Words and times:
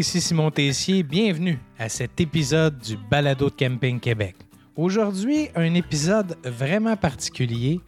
ici 0.00 0.22
Simon 0.22 0.50
Tessier. 0.50 1.02
Bienvenue 1.02 1.58
à 1.78 1.90
cet 1.90 2.22
épisode 2.22 2.78
du 2.78 2.96
Balado 2.96 3.50
de 3.50 3.54
Camping 3.54 4.00
Québec. 4.00 4.34
Aujourd'hui, 4.74 5.50
un 5.54 5.74
épisode 5.74 6.38
vraiment 6.42 6.96
particulier 6.96 7.80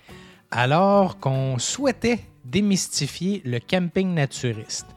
alors 0.51 1.19
qu'on 1.19 1.59
souhaitait 1.59 2.19
démystifier 2.45 3.41
le 3.47 3.61
camping 3.61 4.13
naturiste. 4.13 4.89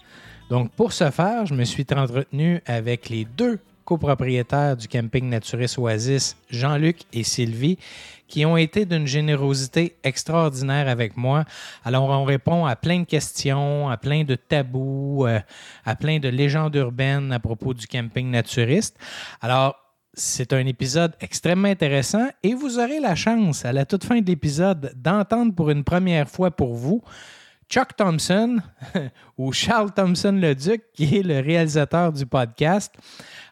Donc, 0.50 0.72
pour 0.72 0.92
ce 0.92 1.10
faire, 1.10 1.46
je 1.46 1.54
me 1.54 1.64
suis 1.64 1.86
entretenu 1.96 2.62
avec 2.66 3.08
les 3.08 3.24
deux 3.24 3.60
copropriétaires 3.86 4.76
du 4.76 4.90
camping 4.90 5.30
naturiste 5.30 5.78
Oasis, 5.78 6.36
Jean-Luc 6.50 7.04
et 7.14 7.24
Sylvie, 7.24 7.78
qui 8.28 8.46
ont 8.46 8.58
été 8.58 8.86
d'une 8.86 9.08
générosité 9.08 9.98
extraordinaire 10.04 10.88
avec 10.88 11.18
moi. 11.18 11.46
Alors, 11.84 12.10
on 12.10 12.24
répond 12.24 12.66
à 12.66 12.76
plein 12.76 13.00
de 13.00 13.06
questions, 13.06 13.90
à 13.90 13.98
plein 13.98 14.24
de 14.24 14.36
tabous, 14.36 15.26
euh, 15.26 15.40
à 15.86 15.96
plein 15.96 16.20
de 16.20 16.30
légendes 16.30 16.76
urbaines 16.76 17.32
à 17.32 17.40
propos 17.40 17.74
du 17.74 17.88
camping 17.88 18.30
naturiste. 18.30 18.98
Alors, 19.42 19.76
c'est 20.14 20.54
un 20.54 20.66
épisode 20.66 21.14
extrêmement 21.20 21.68
intéressant 21.68 22.28
et 22.42 22.54
vous 22.54 22.80
aurez 22.80 23.00
la 23.00 23.16
chance, 23.16 23.66
à 23.66 23.74
la 23.74 23.86
toute 23.86 24.06
fin 24.06 24.22
de 24.22 24.26
l'épisode, 24.26 24.94
d'entendre 24.96 25.54
pour 25.54 25.70
une 25.70 25.84
première 25.84 26.30
fois 26.30 26.52
pour 26.52 26.74
vous 26.74 27.04
Chuck 27.70 27.96
Thompson 27.96 28.58
ou 29.38 29.52
Charles 29.52 29.92
Thompson 29.92 30.32
le 30.32 30.54
Duc, 30.56 30.84
qui 30.94 31.18
est 31.18 31.24
le 31.24 31.40
réalisateur 31.40 32.12
du 32.12 32.26
podcast. 32.26 32.94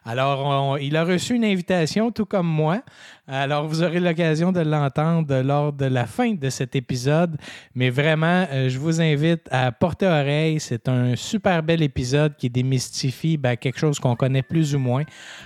Alors, 0.06 0.78
il 0.78 0.96
a 0.96 1.04
reçu 1.04 1.34
une 1.34 1.44
invitation, 1.44 2.10
tout 2.10 2.26
comme 2.26 2.46
moi. 2.46 2.82
Alors, 3.26 3.66
vous 3.66 3.82
aurez 3.82 4.00
l'occasion 4.00 4.52
de 4.52 4.60
l'entendre 4.60 5.40
lors 5.40 5.72
de 5.72 5.86
la 5.86 6.04
fin 6.04 6.34
de 6.34 6.50
cet 6.50 6.76
épisode. 6.76 7.38
Mais 7.74 7.88
vraiment, 7.88 8.46
euh, 8.50 8.68
je 8.68 8.78
vous 8.78 9.00
invite 9.00 9.48
à 9.50 9.72
porter 9.72 10.06
oreille. 10.06 10.60
C'est 10.60 10.88
un 10.88 11.16
super 11.16 11.62
bel 11.62 11.82
épisode 11.82 12.36
qui 12.36 12.50
démystifie 12.50 13.38
ben, 13.38 13.56
quelque 13.56 13.78
chose 13.78 13.98
qu'on 13.98 14.14
connaît 14.14 14.42
plus 14.42 14.74
ou 14.74 14.78
moins. 14.78 15.04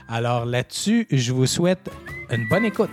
Alors 0.09 0.45
là-dessus, 0.45 1.07
je 1.11 1.33
vous 1.33 1.47
souhaite 1.47 1.89
une 2.31 2.49
bonne 2.49 2.65
écoute. 2.65 2.91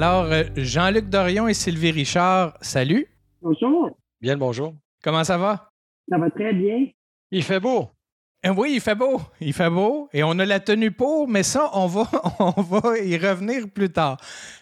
Alors, 0.00 0.26
euh, 0.26 0.44
Jean-Luc 0.54 1.08
Dorion 1.08 1.48
et 1.48 1.54
Sylvie 1.54 1.90
Richard, 1.90 2.56
salut. 2.60 3.08
Bonjour. 3.42 3.98
Bien 4.20 4.34
le 4.34 4.38
bonjour. 4.38 4.72
Comment 5.02 5.24
ça 5.24 5.36
va? 5.36 5.70
Ça 6.08 6.16
va 6.18 6.30
très 6.30 6.52
bien. 6.52 6.86
Il 7.32 7.42
fait 7.42 7.58
beau. 7.58 7.88
Euh, 8.46 8.54
oui, 8.56 8.74
il 8.74 8.80
fait 8.80 8.94
beau. 8.94 9.20
Il 9.40 9.52
fait 9.52 9.68
beau. 9.68 10.08
Et 10.12 10.22
on 10.22 10.38
a 10.38 10.46
la 10.46 10.60
tenue 10.60 10.92
pour, 10.92 11.26
mais 11.26 11.42
ça, 11.42 11.68
on 11.72 11.88
va, 11.88 12.08
on 12.38 12.62
va 12.62 12.96
y 13.00 13.16
revenir 13.16 13.68
plus 13.68 13.90
tard. 13.90 14.18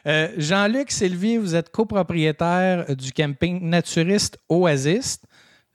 Euh, 0.07 0.29
Jean-Luc, 0.39 0.91
Sylvie, 0.91 1.37
vous 1.37 1.55
êtes 1.55 1.69
copropriétaire 1.69 2.97
du 2.97 3.12
camping 3.12 3.61
naturiste 3.62 4.39
Oasis. 4.48 5.20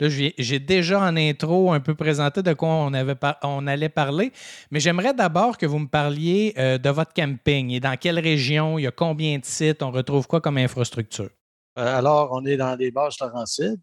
J'ai 0.09 0.59
déjà 0.59 0.99
en 1.01 1.15
intro 1.15 1.71
un 1.71 1.79
peu 1.79 1.95
présenté 1.95 2.41
de 2.41 2.53
quoi 2.53 2.69
on, 2.69 2.93
avait 2.93 3.15
on 3.43 3.67
allait 3.67 3.89
parler, 3.89 4.31
mais 4.71 4.79
j'aimerais 4.79 5.13
d'abord 5.13 5.57
que 5.57 5.65
vous 5.65 5.79
me 5.79 5.87
parliez 5.87 6.53
euh, 6.57 6.77
de 6.77 6.89
votre 6.89 7.13
camping 7.13 7.71
et 7.71 7.79
dans 7.79 7.95
quelle 7.97 8.19
région, 8.19 8.79
il 8.79 8.83
y 8.83 8.87
a 8.87 8.91
combien 8.91 9.37
de 9.37 9.45
sites, 9.45 9.83
on 9.83 9.91
retrouve 9.91 10.27
quoi 10.27 10.41
comme 10.41 10.57
infrastructure? 10.57 11.29
alors, 11.75 12.29
on 12.33 12.45
est 12.45 12.57
dans 12.57 12.75
les 12.75 12.91
bases 12.91 13.15
Laurentides. 13.21 13.79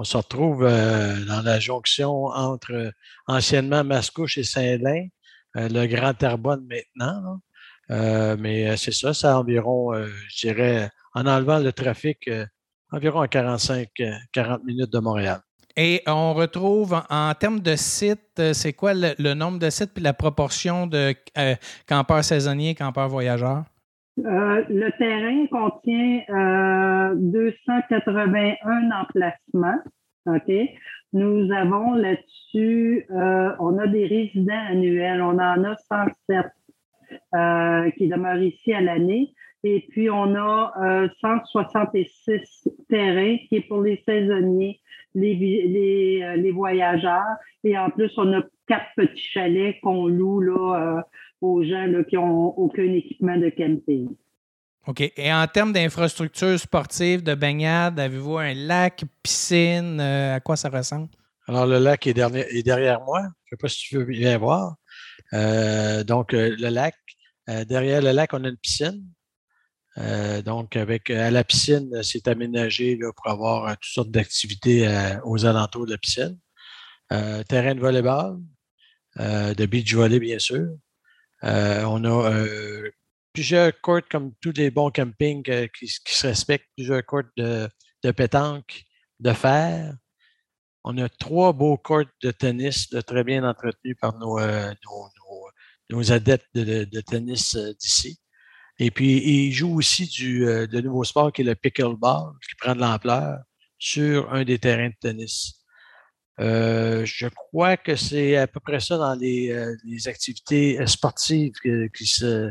On 0.00 0.04
se 0.04 0.16
retrouve 0.16 0.64
euh, 0.64 1.26
dans 1.26 1.42
la 1.42 1.60
jonction 1.60 2.24
entre 2.24 2.72
euh, 2.72 2.90
anciennement 3.26 3.84
Mascouche 3.84 4.38
et 4.38 4.44
Saint-Lin, 4.44 5.08
euh, 5.56 5.68
le 5.68 5.86
Grand 5.86 6.14
Terrebonne 6.14 6.66
maintenant. 6.66 7.42
mais 8.38 8.78
c'est 8.78 8.92
ça, 8.92 9.12
c'est 9.12 9.28
environ, 9.28 9.92
je 9.94 10.46
dirais, 10.46 10.90
en 11.12 11.26
enlevant 11.26 11.58
le 11.58 11.70
trafic, 11.72 12.30
environ 12.92 13.20
à 13.20 13.26
45-40 13.26 14.64
minutes 14.64 14.92
de 14.92 14.98
Montréal. 14.98 15.40
Et 15.76 16.02
on 16.06 16.34
retrouve 16.34 17.00
en, 17.08 17.32
termes 17.34 17.60
de 17.60 17.76
sites, 17.76 18.52
c'est 18.52 18.72
quoi 18.72 18.92
le, 18.92 19.34
nombre 19.34 19.58
de 19.58 19.70
sites 19.70 19.94
puis 19.94 20.02
la 20.02 20.12
proportion 20.12 20.86
de 20.86 21.14
campeurs 21.86 22.24
saisonniers, 22.24 22.74
campeurs 22.74 23.08
voyageurs? 23.08 23.64
le 24.22 24.90
terrain 24.98 25.46
contient 25.46 26.20
281 27.16 28.90
emplacements. 28.90 29.78
OK? 30.26 30.52
Nous 31.12 31.50
avons 31.52 31.94
là-dessus, 31.94 33.04
euh, 33.10 33.50
on 33.58 33.78
a 33.78 33.86
des 33.88 34.06
résidents 34.06 34.64
annuels, 34.68 35.20
on 35.20 35.38
en 35.38 35.64
a 35.64 35.76
107 35.76 36.46
euh, 37.34 37.90
qui 37.92 38.08
demeurent 38.08 38.42
ici 38.42 38.72
à 38.72 38.80
l'année. 38.80 39.34
Et 39.62 39.86
puis, 39.90 40.08
on 40.10 40.34
a 40.36 41.08
166 41.20 42.28
euh, 42.28 42.70
terrains 42.88 43.36
qui 43.48 43.56
est 43.56 43.68
pour 43.68 43.82
les 43.82 44.02
saisonniers, 44.06 44.80
les, 45.14 45.34
les, 45.34 46.36
les, 46.36 46.50
voyageurs. 46.50 47.36
Et 47.64 47.76
en 47.76 47.90
plus, 47.90 48.10
on 48.16 48.32
a 48.32 48.42
quatre 48.66 48.88
petits 48.96 49.22
chalets 49.32 49.80
qu'on 49.82 50.06
loue 50.06 50.40
là, 50.40 51.02
aux 51.40 51.62
gens 51.62 51.86
là, 51.86 52.04
qui 52.04 52.16
n'ont 52.16 52.54
aucun 52.56 52.92
équipement 52.92 53.36
de 53.36 53.50
camping. 53.50 54.08
OK. 54.86 55.12
Et 55.16 55.32
en 55.32 55.46
termes 55.46 55.72
d'infrastructures 55.72 56.58
sportives, 56.58 57.22
de 57.22 57.34
baignade, 57.34 58.00
avez-vous 58.00 58.38
un 58.38 58.54
lac, 58.54 59.04
piscine? 59.22 60.00
Euh, 60.00 60.36
à 60.36 60.40
quoi 60.40 60.56
ça 60.56 60.70
ressemble? 60.70 61.08
Alors, 61.46 61.66
le 61.66 61.78
lac 61.78 62.06
est, 62.06 62.14
derrière, 62.14 63.00
moi. 63.02 63.20
Je 63.20 63.26
ne 63.26 63.30
sais 63.50 63.56
pas 63.60 63.68
si 63.68 63.78
tu 63.88 63.98
veux 63.98 64.04
bien 64.04 64.38
voir. 64.38 64.76
Euh, 65.32 66.02
donc, 66.04 66.32
euh, 66.32 66.56
le 66.58 66.68
lac, 66.68 66.94
derrière 67.68 68.00
le 68.00 68.12
lac, 68.12 68.32
on 68.32 68.44
a 68.44 68.48
une 68.48 68.56
piscine. 68.56 69.04
Donc, 70.44 70.76
avec 70.76 71.10
à 71.10 71.30
la 71.30 71.44
piscine, 71.44 72.02
c'est 72.02 72.28
aménagé 72.28 72.98
pour 73.16 73.28
avoir 73.28 73.76
toutes 73.76 73.92
sortes 73.92 74.10
d'activités 74.10 74.88
aux 75.24 75.44
alentours 75.44 75.86
de 75.86 75.92
la 75.92 75.98
piscine. 75.98 76.38
terrain 77.48 77.74
de 77.74 77.80
volleyball, 77.80 78.38
de 79.16 79.66
beach 79.66 79.94
volley, 79.94 80.20
bien 80.20 80.38
sûr. 80.38 80.68
on 81.42 82.04
a 82.04 82.30
plusieurs 83.32 83.80
courts 83.80 84.08
comme 84.10 84.34
tous 84.40 84.52
les 84.56 84.70
bons 84.70 84.90
campings 84.90 85.48
euh, 85.48 85.66
qui, 85.68 85.88
se 85.88 86.26
respectent, 86.26 86.68
plusieurs 86.76 87.04
courts 87.04 87.22
de, 87.36 87.68
pétanque, 88.12 88.84
de 89.18 89.32
fer. 89.32 89.94
On 90.84 90.96
a 90.98 91.08
trois 91.08 91.52
beaux 91.52 91.76
courts 91.76 92.10
de 92.22 92.30
tennis 92.30 92.88
très 93.06 93.24
bien 93.24 93.44
entretenus 93.48 93.96
par 94.00 94.16
nos, 94.18 94.38
euh, 94.38 94.72
adeptes 96.08 96.54
de, 96.54 97.00
tennis 97.00 97.54
euh, 97.54 97.72
d'ici. 97.74 98.18
Et 98.80 98.90
puis, 98.90 99.18
ils 99.18 99.52
jouent 99.52 99.76
aussi 99.76 100.06
du 100.06 100.40
de 100.40 100.80
nouveau 100.80 101.04
sport 101.04 101.32
qui 101.32 101.42
est 101.42 101.44
le 101.44 101.54
pickleball, 101.54 102.32
qui 102.48 102.56
prend 102.56 102.74
de 102.74 102.80
l'ampleur 102.80 103.38
sur 103.78 104.32
un 104.32 104.44
des 104.44 104.58
terrains 104.58 104.88
de 104.88 104.94
tennis. 105.00 105.62
je 106.38 107.28
crois 107.28 107.76
que 107.76 107.94
c'est 107.94 108.36
à 108.36 108.46
peu 108.46 108.58
près 108.58 108.80
ça 108.80 108.96
dans 108.96 109.14
les, 109.14 109.52
activités 110.06 110.84
sportives 110.86 111.52
qui 111.94 112.06
se, 112.06 112.50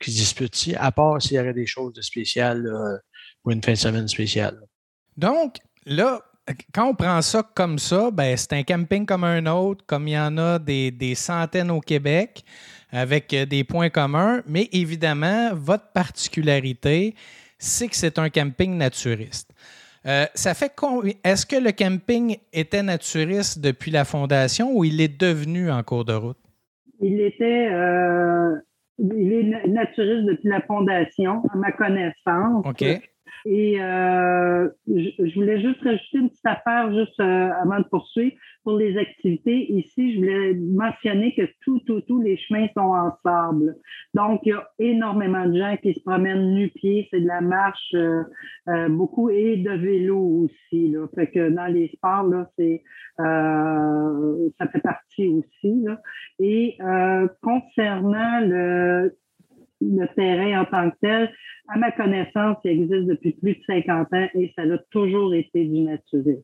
qui 0.00 0.10
disputent 0.10 0.56
ici, 0.56 0.74
à 0.74 0.90
part 0.92 1.22
s'il 1.22 1.36
y 1.36 1.40
aurait 1.40 1.54
des 1.54 1.66
choses 1.66 1.92
de 1.94 2.02
spéciales 2.02 2.68
ou 3.44 3.52
une 3.52 3.62
fin 3.62 3.72
de 3.72 3.78
semaine 3.78 4.08
spéciale. 4.08 4.60
Donc, 5.16 5.56
là, 5.86 6.20
quand 6.72 6.88
on 6.88 6.94
prend 6.94 7.20
ça 7.22 7.42
comme 7.42 7.78
ça, 7.78 8.10
ben, 8.10 8.36
c'est 8.36 8.52
un 8.52 8.62
camping 8.62 9.06
comme 9.06 9.24
un 9.24 9.46
autre, 9.46 9.84
comme 9.86 10.08
il 10.08 10.12
y 10.12 10.18
en 10.18 10.36
a 10.38 10.58
des, 10.58 11.14
centaines 11.14 11.70
au 11.70 11.80
Québec, 11.80 12.44
avec 12.92 13.32
euh, 13.34 13.46
des 13.46 13.64
points 13.64 13.90
communs, 13.90 14.42
mais 14.46 14.68
évidemment, 14.72 15.50
votre 15.54 15.92
particularité, 15.92 17.14
c'est 17.58 17.88
que 17.88 17.96
c'est 17.96 18.18
un 18.18 18.28
camping 18.28 18.76
naturiste. 18.76 19.52
Euh, 20.06 20.24
ça 20.34 20.54
fait 20.54 20.72
Est-ce 21.24 21.44
que 21.44 21.56
le 21.56 21.72
camping 21.72 22.38
était 22.52 22.82
naturiste 22.82 23.60
depuis 23.60 23.90
la 23.90 24.04
fondation 24.04 24.72
ou 24.74 24.84
il 24.84 25.00
est 25.00 25.20
devenu 25.20 25.70
en 25.70 25.82
cours 25.82 26.06
de 26.06 26.14
route? 26.14 26.38
Il 27.00 27.20
était 27.20 27.68
euh, 27.70 28.56
il 28.98 29.32
est 29.32 29.68
naturiste 29.68 30.26
depuis 30.26 30.48
la 30.48 30.60
fondation, 30.62 31.42
à 31.52 31.56
ma 31.56 31.72
connaissance. 31.72 32.64
OK. 32.66 32.84
Et 33.46 33.80
euh, 33.80 34.68
je, 34.86 35.34
voulais 35.34 35.60
juste 35.60 35.80
rajouter 35.82 36.18
une 36.18 36.28
petite 36.28 36.46
affaire 36.46 36.92
juste 36.92 37.18
euh, 37.20 37.50
avant 37.62 37.78
de 37.78 37.84
poursuivre. 37.84 38.36
Pour 38.62 38.76
les 38.76 38.98
activités, 38.98 39.72
ici, 39.72 40.14
je 40.14 40.18
voulais 40.18 40.54
mentionner 40.54 41.34
que 41.34 41.42
tout, 41.62 41.80
tout, 41.86 42.02
tous 42.02 42.20
les 42.20 42.36
chemins 42.36 42.66
sont 42.76 42.80
en 42.80 43.12
sable. 43.22 43.76
Donc, 44.12 44.40
il 44.44 44.50
y 44.50 44.52
a 44.52 44.68
énormément 44.78 45.46
de 45.46 45.58
gens 45.58 45.76
qui 45.82 45.94
se 45.94 46.00
promènent 46.00 46.54
nu-pieds. 46.54 47.08
C'est 47.10 47.20
de 47.20 47.26
la 47.26 47.40
marche 47.40 47.94
euh, 47.94 48.88
beaucoup 48.90 49.30
et 49.30 49.56
de 49.56 49.70
vélo 49.70 50.18
aussi. 50.44 50.88
Là. 50.88 51.06
Fait 51.14 51.28
que 51.28 51.48
dans 51.48 51.66
les 51.66 51.88
sports, 51.88 52.24
là, 52.24 52.50
c'est 52.58 52.82
ça 53.16 54.66
fait 54.72 54.80
partie 54.80 55.28
aussi. 55.28 55.82
Là. 55.82 56.00
Et 56.38 56.76
concernant 57.42 58.40
le 58.40 59.14
le 59.80 60.06
terrain 60.14 60.62
en 60.62 60.64
tant 60.64 60.90
que 60.90 60.96
tel, 61.00 61.32
à 61.68 61.78
ma 61.78 61.92
connaissance, 61.92 62.56
il 62.64 62.82
existe 62.82 63.06
depuis 63.06 63.32
plus 63.32 63.54
de 63.54 63.62
50 63.66 64.08
ans 64.12 64.28
et 64.34 64.52
ça 64.56 64.62
a 64.62 64.78
toujours 64.90 65.34
été 65.34 65.64
du 65.64 65.80
naturisme. 65.80 66.42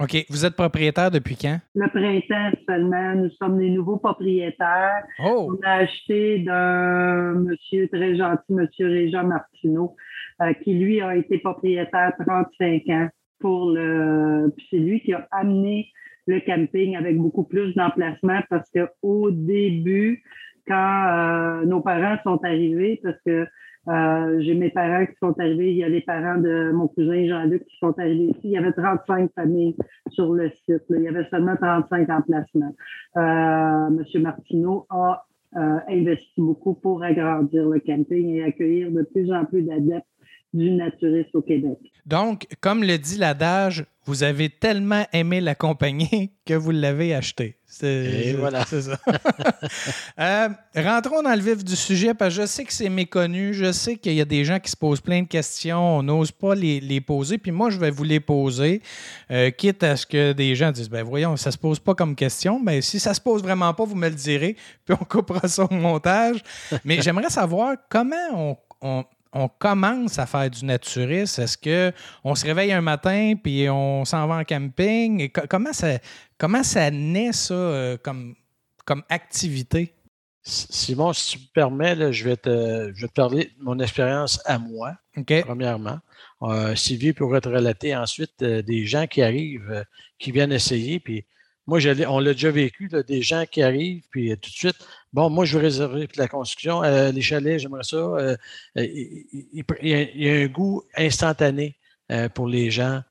OK. 0.00 0.26
Vous 0.30 0.44
êtes 0.44 0.54
propriétaire 0.54 1.10
depuis 1.10 1.36
quand? 1.36 1.58
Le 1.74 1.88
printemps 1.88 2.56
seulement. 2.68 3.16
Nous 3.16 3.30
sommes 3.30 3.58
les 3.58 3.70
nouveaux 3.70 3.96
propriétaires. 3.96 5.02
Oh. 5.24 5.50
On 5.50 5.66
a 5.66 5.72
acheté 5.78 6.38
d'un 6.40 7.34
monsieur 7.34 7.88
très 7.88 8.16
gentil, 8.16 8.52
monsieur 8.52 8.86
Régent 8.86 9.24
Martineau, 9.24 9.96
euh, 10.40 10.52
qui 10.62 10.74
lui 10.74 11.00
a 11.00 11.16
été 11.16 11.38
propriétaire 11.38 12.12
35 12.24 12.82
ans. 12.90 13.08
pour 13.40 13.70
le. 13.70 14.52
Puis 14.56 14.66
c'est 14.70 14.78
lui 14.78 15.00
qui 15.00 15.12
a 15.12 15.26
amené 15.32 15.88
le 16.26 16.40
camping 16.40 16.96
avec 16.96 17.16
beaucoup 17.16 17.44
plus 17.44 17.74
d'emplacement 17.74 18.40
parce 18.50 18.70
qu'au 18.70 19.30
début, 19.30 20.22
quand 20.68 21.64
nos 21.64 21.80
parents 21.80 22.16
sont 22.22 22.44
arrivés, 22.44 23.00
parce 23.02 23.16
que 23.24 23.46
euh, 23.88 24.40
j'ai 24.40 24.54
mes 24.54 24.70
parents 24.70 25.06
qui 25.06 25.14
sont 25.18 25.38
arrivés, 25.40 25.70
il 25.70 25.78
y 25.78 25.84
a 25.84 25.88
les 25.88 26.02
parents 26.02 26.38
de 26.38 26.72
mon 26.72 26.88
cousin 26.88 27.26
Jean-Luc 27.26 27.64
qui 27.64 27.76
sont 27.78 27.98
arrivés 27.98 28.32
ici. 28.36 28.40
Il 28.44 28.50
y 28.50 28.58
avait 28.58 28.72
35 28.72 29.30
familles 29.34 29.76
sur 30.10 30.34
le 30.34 30.50
site. 30.50 30.84
Il 30.90 31.02
y 31.02 31.08
avait 31.08 31.26
seulement 31.30 31.56
35 31.56 32.10
emplacements. 32.10 32.74
Euh, 33.16 33.90
Monsieur 33.90 34.20
Martineau 34.20 34.86
a 34.90 35.24
euh, 35.56 35.78
investi 35.88 36.40
beaucoup 36.40 36.74
pour 36.74 37.02
agrandir 37.02 37.66
le 37.66 37.80
camping 37.80 38.28
et 38.34 38.42
accueillir 38.42 38.90
de 38.90 39.02
plus 39.02 39.32
en 39.32 39.46
plus 39.46 39.62
d'adeptes 39.62 40.06
du 40.52 40.70
naturiste 40.70 41.34
au 41.34 41.42
Québec. 41.42 41.78
Donc, 42.06 42.46
comme 42.60 42.82
le 42.82 42.96
dit 42.96 43.18
l'adage, 43.18 43.84
vous 44.06 44.22
avez 44.22 44.48
tellement 44.48 45.04
aimé 45.12 45.42
la 45.42 45.54
compagnie 45.54 46.32
que 46.46 46.54
vous 46.54 46.70
l'avez 46.70 47.14
acheté. 47.14 47.56
Et 47.82 48.32
voilà. 48.32 48.64
C'est 48.64 48.82
ça. 48.82 48.98
Euh, 50.18 50.48
rentrons 50.74 51.22
dans 51.22 51.34
le 51.34 51.40
vif 51.40 51.64
du 51.64 51.76
sujet 51.76 52.12
parce 52.12 52.34
que 52.34 52.42
je 52.42 52.46
sais 52.46 52.64
que 52.64 52.72
c'est 52.72 52.88
méconnu. 52.88 53.54
Je 53.54 53.70
sais 53.70 53.96
qu'il 53.96 54.14
y 54.14 54.20
a 54.20 54.24
des 54.24 54.44
gens 54.44 54.58
qui 54.58 54.70
se 54.70 54.76
posent 54.76 55.00
plein 55.00 55.22
de 55.22 55.28
questions. 55.28 55.98
On 55.98 56.02
n'ose 56.02 56.32
pas 56.32 56.54
les, 56.56 57.00
poser. 57.00 57.38
Puis 57.38 57.52
moi, 57.52 57.70
je 57.70 57.78
vais 57.78 57.90
vous 57.90 58.02
les 58.02 58.18
poser, 58.18 58.82
euh, 59.30 59.50
quitte 59.50 59.84
à 59.84 59.96
ce 59.96 60.06
que 60.06 60.32
des 60.32 60.56
gens 60.56 60.72
disent 60.72 60.90
ben 60.90 61.04
voyons, 61.04 61.36
ça 61.36 61.52
se 61.52 61.58
pose 61.58 61.78
pas 61.78 61.94
comme 61.94 62.16
question. 62.16 62.60
Mais 62.60 62.80
si 62.80 62.98
ça 62.98 63.14
se 63.14 63.20
pose 63.20 63.42
vraiment 63.42 63.72
pas, 63.74 63.84
vous 63.84 63.94
me 63.94 64.08
le 64.08 64.14
direz. 64.14 64.56
Puis 64.84 64.96
on 65.00 65.04
coupera 65.04 65.46
ça 65.46 65.64
au 65.64 65.74
montage. 65.74 66.42
Mais 66.84 67.00
j'aimerais 67.00 67.30
savoir 67.30 67.76
comment 67.88 68.16
on 68.34 68.56
on 68.80 69.04
commence 69.58 70.18
à 70.18 70.26
faire 70.26 70.50
du 70.50 70.64
naturisme? 70.64 71.42
Est-ce 71.42 71.58
qu'on 71.58 72.34
se 72.34 72.46
réveille 72.46 72.72
un 72.72 72.80
matin 72.80 73.34
puis 73.42 73.68
on 73.68 74.04
s'en 74.04 74.26
va 74.26 74.36
en 74.36 74.44
camping? 74.44 75.30
comment, 75.48 75.72
ça, 75.72 75.98
comment 76.38 76.62
ça 76.62 76.90
naît, 76.90 77.32
ça, 77.32 77.54
euh, 77.54 77.96
comme, 77.96 78.34
comme 78.84 79.02
activité? 79.08 79.94
Simon, 80.42 81.12
si 81.12 81.32
tu 81.32 81.44
me 81.44 81.52
permets, 81.52 82.12
je, 82.12 82.24
vais 82.24 82.36
te, 82.36 82.90
je, 82.94 83.06
parler 83.06 83.52
de 83.58 83.64
mon 83.64 83.78
expérience 83.80 84.40
à 84.46 84.58
moi, 84.58 84.94
premièrement. 85.42 85.98
Euh, 86.42 86.74
Sylvie 86.74 87.12
pourrait 87.12 87.40
te 87.40 87.48
relater 87.48 87.94
ensuite 87.94 88.42
euh, 88.42 88.62
des 88.62 88.86
gens 88.86 89.06
qui 89.06 89.22
arrivent, 89.22 89.84
qui 90.18 90.30
viennent 90.30 90.52
essayer, 90.52 91.00
puis 91.00 91.26
moi, 91.68 91.80
on 92.08 92.18
l'a 92.18 92.32
déjà 92.32 92.50
vécu, 92.50 92.88
des 93.06 93.20
gens 93.20 93.44
qui 93.44 93.62
arrivent, 93.62 94.02
puis 94.10 94.30
tout 94.38 94.48
de 94.48 94.54
suite, 94.54 94.78
bon, 95.12 95.28
moi, 95.28 95.44
je 95.44 95.58
veux 95.58 95.62
réserver 95.62 96.06
pour 96.08 96.18
la 96.18 96.26
construction, 96.26 96.82
euh, 96.82 97.12
les 97.12 97.20
chalets, 97.20 97.58
j'aimerais 97.58 97.84
ça. 97.84 97.96
Euh, 97.96 98.36
euh, 98.78 98.86
il, 98.86 99.64
y 99.82 100.30
a, 100.30 100.34
un 100.44 100.46
goût 100.46 100.82
instantané 100.96 101.76
pour 102.34 102.48
les 102.48 102.70
gens 102.70 103.02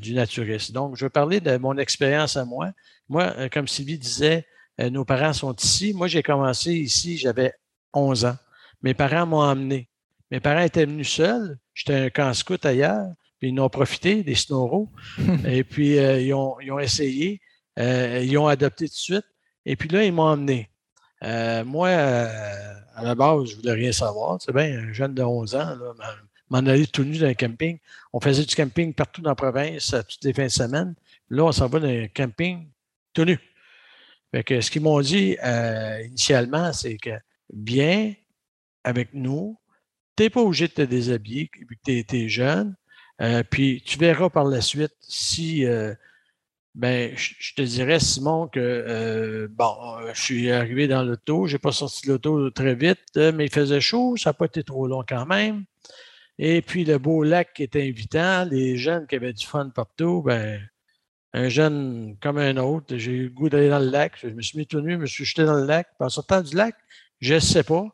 du 0.00 0.14
naturiste. 0.14 0.72
Donc, 0.72 0.96
je 0.96 1.04
vais 1.04 1.10
parler 1.10 1.40
de 1.40 1.58
mon 1.58 1.76
expérience 1.76 2.38
à 2.38 2.46
moi. 2.46 2.72
Moi, 3.10 3.50
comme 3.50 3.68
Sylvie 3.68 3.98
disait, 3.98 4.46
nos 4.78 5.04
parents 5.04 5.34
sont 5.34 5.54
ici. 5.54 5.92
Moi, 5.92 6.08
j'ai 6.08 6.22
commencé 6.22 6.72
ici, 6.72 7.18
j'avais 7.18 7.52
11 7.92 8.24
ans. 8.24 8.36
Mes 8.80 8.94
parents 8.94 9.26
m'ont 9.26 9.42
emmené. 9.42 9.90
Mes 10.30 10.40
parents 10.40 10.62
étaient 10.62 10.86
venus 10.86 11.10
seuls. 11.10 11.58
J'étais 11.74 11.94
un 11.94 12.08
camp 12.08 12.32
scout 12.32 12.64
ailleurs. 12.64 13.12
Puis 13.38 13.50
ils 13.50 13.60
ont 13.60 13.68
profité 13.68 14.22
des 14.22 14.34
snoros. 14.34 14.88
et 15.46 15.62
puis, 15.62 15.96
ils, 15.96 16.32
ont, 16.32 16.58
ils 16.60 16.72
ont 16.72 16.78
essayé. 16.78 17.42
Euh, 17.78 18.22
ils 18.24 18.36
ont 18.38 18.46
adopté 18.46 18.86
tout 18.88 18.94
de 18.94 18.98
suite. 18.98 19.26
Et 19.64 19.76
puis 19.76 19.88
là, 19.88 20.04
ils 20.04 20.12
m'ont 20.12 20.24
emmené. 20.24 20.70
Euh, 21.22 21.64
moi, 21.64 21.88
euh, 21.88 22.74
à 22.94 23.02
la 23.02 23.14
base, 23.14 23.46
je 23.46 23.56
ne 23.56 23.60
voulais 23.60 23.72
rien 23.72 23.92
savoir. 23.92 24.40
C'est 24.40 24.52
bien, 24.52 24.78
un 24.78 24.92
jeune 24.92 25.14
de 25.14 25.22
11 25.22 25.54
ans, 25.54 25.76
m'en 26.50 26.58
allait 26.58 26.86
tout 26.86 27.04
nu 27.04 27.18
dans 27.18 27.26
un 27.26 27.34
camping. 27.34 27.78
On 28.12 28.20
faisait 28.20 28.44
du 28.44 28.54
camping 28.54 28.94
partout 28.94 29.20
dans 29.20 29.30
la 29.30 29.36
province, 29.36 29.94
toutes 30.08 30.24
les 30.24 30.32
fins 30.32 30.46
de 30.46 30.48
semaine. 30.48 30.94
Là, 31.28 31.44
on 31.44 31.52
s'en 31.52 31.68
va 31.68 31.80
dans 31.80 31.88
un 31.88 32.08
camping 32.08 32.68
tout 33.12 33.24
nu. 33.24 33.38
Fait 34.32 34.44
que 34.44 34.60
ce 34.60 34.70
qu'ils 34.70 34.82
m'ont 34.82 35.00
dit 35.00 35.36
initialement, 36.04 36.72
c'est 36.72 36.96
que 36.96 37.10
viens 37.52 38.14
avec 38.84 39.12
nous, 39.12 39.58
tu 40.16 40.22
n'es 40.22 40.30
pas 40.30 40.40
obligé 40.40 40.68
de 40.68 40.72
te 40.72 40.82
déshabiller, 40.82 41.50
vu 41.68 41.76
que 41.76 42.02
tu 42.02 42.16
es, 42.16 42.28
jeune, 42.28 42.74
puis 43.50 43.82
tu 43.84 43.98
verras 43.98 44.30
par 44.30 44.44
la 44.44 44.62
suite 44.62 44.94
si 45.00 45.66
ben, 46.78 47.12
je 47.16 47.54
te 47.54 47.62
dirais, 47.62 47.98
Simon, 47.98 48.46
que 48.46 48.60
euh, 48.60 49.48
bon, 49.50 49.76
euh, 50.00 50.12
je 50.14 50.22
suis 50.22 50.52
arrivé 50.52 50.86
dans 50.86 51.02
l'auto, 51.02 51.48
je 51.48 51.54
n'ai 51.54 51.58
pas 51.58 51.72
sorti 51.72 52.06
de 52.06 52.12
l'auto 52.12 52.50
très 52.50 52.76
vite, 52.76 53.00
euh, 53.16 53.32
mais 53.32 53.46
il 53.46 53.52
faisait 53.52 53.80
chaud, 53.80 54.16
ça 54.16 54.30
n'a 54.30 54.34
pas 54.34 54.44
été 54.46 54.62
trop 54.62 54.86
long 54.86 55.04
quand 55.06 55.26
même. 55.26 55.64
Et 56.38 56.62
puis 56.62 56.84
le 56.84 56.98
beau 56.98 57.24
lac 57.24 57.52
qui 57.52 57.64
était 57.64 57.82
invitant, 57.82 58.44
les 58.44 58.76
jeunes 58.76 59.08
qui 59.08 59.16
avaient 59.16 59.32
du 59.32 59.44
fun 59.44 59.70
partout, 59.70 60.22
ben, 60.22 60.60
un 61.32 61.48
jeune 61.48 62.16
comme 62.22 62.38
un 62.38 62.56
autre, 62.58 62.96
j'ai 62.96 63.12
eu 63.12 63.24
le 63.24 63.30
goût 63.30 63.48
d'aller 63.48 63.70
dans 63.70 63.80
le 63.80 63.90
lac, 63.90 64.12
je 64.22 64.28
me 64.28 64.40
suis 64.40 64.58
mis 64.58 64.66
tout 64.68 64.80
nu, 64.80 64.92
je 64.92 64.98
me 64.98 65.06
suis 65.06 65.24
jeté 65.24 65.44
dans 65.44 65.58
le 65.58 65.66
lac. 65.66 65.88
en 65.98 66.08
sortant 66.08 66.42
du 66.42 66.54
lac, 66.54 66.76
je 67.20 67.34
ne 67.34 67.40
sais 67.40 67.64
pas, 67.64 67.86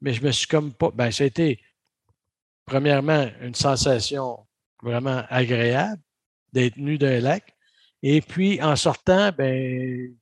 mais 0.00 0.14
je 0.14 0.22
me 0.24 0.32
suis 0.32 0.48
comme 0.48 0.72
pas. 0.72 0.90
Ben, 0.92 1.12
ça 1.12 1.22
a 1.24 1.28
été, 1.28 1.60
premièrement, 2.66 3.28
une 3.40 3.54
sensation 3.54 4.40
vraiment 4.82 5.22
agréable 5.30 6.02
d'être 6.52 6.76
nu 6.76 6.98
dans 6.98 7.06
un 7.06 7.20
lac. 7.20 7.51
Et 8.02 8.20
puis, 8.20 8.60
en 8.62 8.76
sortant, 8.76 9.30
ben, 9.36 10.12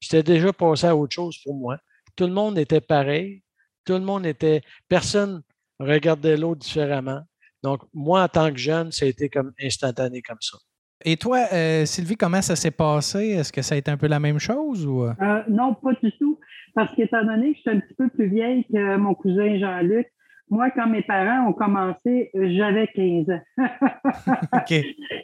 j'étais 0.00 0.22
déjà 0.22 0.52
passé 0.52 0.86
à 0.86 0.96
autre 0.96 1.14
chose 1.14 1.38
pour 1.44 1.54
moi. 1.54 1.78
Tout 2.16 2.26
le 2.26 2.32
monde 2.32 2.58
était 2.58 2.80
pareil. 2.80 3.42
Tout 3.84 3.94
le 3.94 4.00
monde 4.00 4.26
était. 4.26 4.62
Personne 4.88 5.42
regardait 5.78 6.36
l'autre 6.36 6.60
différemment. 6.60 7.20
Donc, 7.62 7.82
moi, 7.92 8.22
en 8.22 8.28
tant 8.28 8.50
que 8.50 8.58
jeune, 8.58 8.90
ça 8.90 9.04
a 9.04 9.08
été 9.08 9.28
comme 9.28 9.52
instantané 9.60 10.22
comme 10.22 10.40
ça. 10.40 10.58
Et 11.04 11.16
toi, 11.16 11.46
euh, 11.52 11.84
Sylvie, 11.84 12.16
comment 12.16 12.40
ça 12.40 12.56
s'est 12.56 12.70
passé? 12.70 13.30
Est-ce 13.30 13.52
que 13.52 13.62
ça 13.62 13.74
a 13.74 13.78
été 13.78 13.90
un 13.90 13.96
peu 13.96 14.06
la 14.06 14.18
même 14.18 14.38
chose? 14.38 14.86
Ou... 14.86 15.04
Euh, 15.04 15.42
non, 15.48 15.74
pas 15.74 15.92
du 16.02 16.10
tout. 16.18 16.38
Parce 16.74 16.94
qu'étant 16.94 17.24
donné 17.24 17.52
que 17.52 17.56
je 17.56 17.60
suis 17.60 17.70
un 17.70 17.80
petit 17.80 17.94
peu 17.94 18.08
plus 18.08 18.28
vieille 18.28 18.64
que 18.64 18.96
mon 18.96 19.14
cousin 19.14 19.58
Jean-Luc, 19.58 20.06
moi, 20.48 20.70
quand 20.70 20.86
mes 20.86 21.02
parents 21.02 21.48
ont 21.48 21.52
commencé, 21.52 22.30
j'avais 22.34 22.86
15 22.88 23.30
ans. 23.30 23.42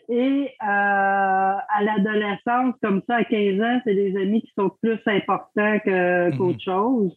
Et 0.08 0.48
euh, 0.48 0.66
à 0.66 1.82
l'adolescence, 1.82 2.74
comme 2.82 3.02
ça, 3.06 3.16
à 3.16 3.24
15 3.24 3.60
ans, 3.60 3.80
c'est 3.84 3.94
des 3.94 4.16
amis 4.20 4.42
qui 4.42 4.52
sont 4.58 4.70
plus 4.82 4.98
importants 5.06 5.78
mhm. 5.86 6.36
qu'autre 6.36 6.60
chose. 6.62 7.16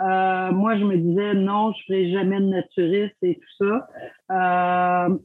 Euh, 0.00 0.52
moi, 0.52 0.78
je 0.78 0.84
me 0.84 0.96
disais, 0.96 1.34
non, 1.34 1.72
je 1.72 1.92
ne 1.92 1.98
ferai 1.98 2.12
jamais 2.12 2.40
de 2.40 2.46
naturiste 2.46 3.16
et 3.22 3.34
tout 3.34 3.66
ça. 3.66 3.86
Euh, 4.30 5.18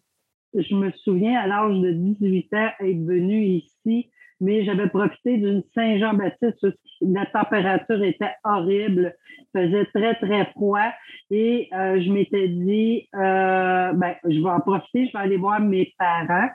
je 0.54 0.76
me 0.76 0.92
souviens, 0.92 1.40
à 1.40 1.48
l'âge 1.48 1.80
de 1.80 1.92
18 1.92 2.54
ans, 2.54 2.70
être 2.82 3.06
venu 3.06 3.44
ici 3.44 4.10
mais 4.40 4.66
j'avais 4.66 4.88
profité 4.88 5.38
d'une 5.38 5.64
Saint-Jean-Baptiste. 5.74 6.66
La 7.02 7.26
température 7.28 8.04
était 8.04 8.34
horrible, 8.44 9.14
faisait 9.56 9.86
très, 9.94 10.16
très 10.16 10.46
froid 10.52 10.92
et 11.32 11.70
euh, 11.74 12.02
je 12.02 12.12
m'étais 12.12 12.48
dit, 12.48 13.08
euh, 13.16 13.94
ben, 13.94 14.16
je 14.24 14.40
vais 14.40 14.50
en 14.50 14.60
profiter, 14.60 15.08
je 15.08 15.18
vais 15.18 15.24
aller 15.24 15.38
voir 15.38 15.60
mes 15.60 15.94
parents 15.98 16.50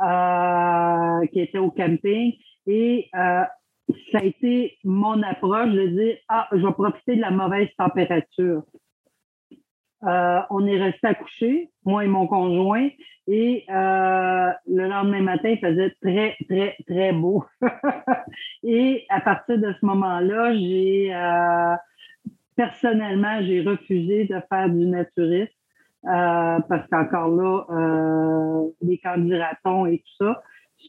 euh, 0.00 1.26
qui 1.28 1.40
étaient 1.40 1.58
au 1.58 1.70
camping 1.70 2.34
et 2.66 3.08
ça 3.12 4.18
a 4.18 4.24
été 4.24 4.78
mon 4.84 5.22
approche 5.22 5.70
de 5.70 5.86
dire, 5.88 6.16
ah, 6.28 6.48
je 6.52 6.64
vais 6.64 6.72
profiter 6.72 7.16
de 7.16 7.20
la 7.20 7.30
mauvaise 7.30 7.68
température. 7.76 8.62
Euh, 10.04 10.40
on 10.50 10.66
est 10.66 10.82
resté 10.82 11.06
à 11.06 11.14
coucher, 11.14 11.70
moi 11.84 12.04
et 12.04 12.08
mon 12.08 12.26
conjoint, 12.26 12.88
et 13.28 13.64
euh, 13.70 14.50
le 14.66 14.88
lendemain 14.88 15.20
matin, 15.20 15.50
il 15.50 15.58
faisait 15.58 15.94
très, 16.02 16.36
très, 16.48 16.76
très 16.88 17.12
beau. 17.12 17.44
et 18.64 19.06
à 19.08 19.20
partir 19.20 19.58
de 19.58 19.72
ce 19.80 19.86
moment-là, 19.86 20.54
j'ai 20.54 21.14
euh, 21.14 21.76
personnellement, 22.56 23.42
j'ai 23.42 23.62
refusé 23.62 24.24
de 24.24 24.40
faire 24.48 24.68
du 24.68 24.86
naturisme 24.86 25.52
parce 26.02 26.88
qu'encore 26.90 27.28
là, 27.28 28.64
les 28.80 28.98
candidatons 28.98 29.86
et 29.86 29.98
tout 29.98 30.24
ça. 30.24 30.42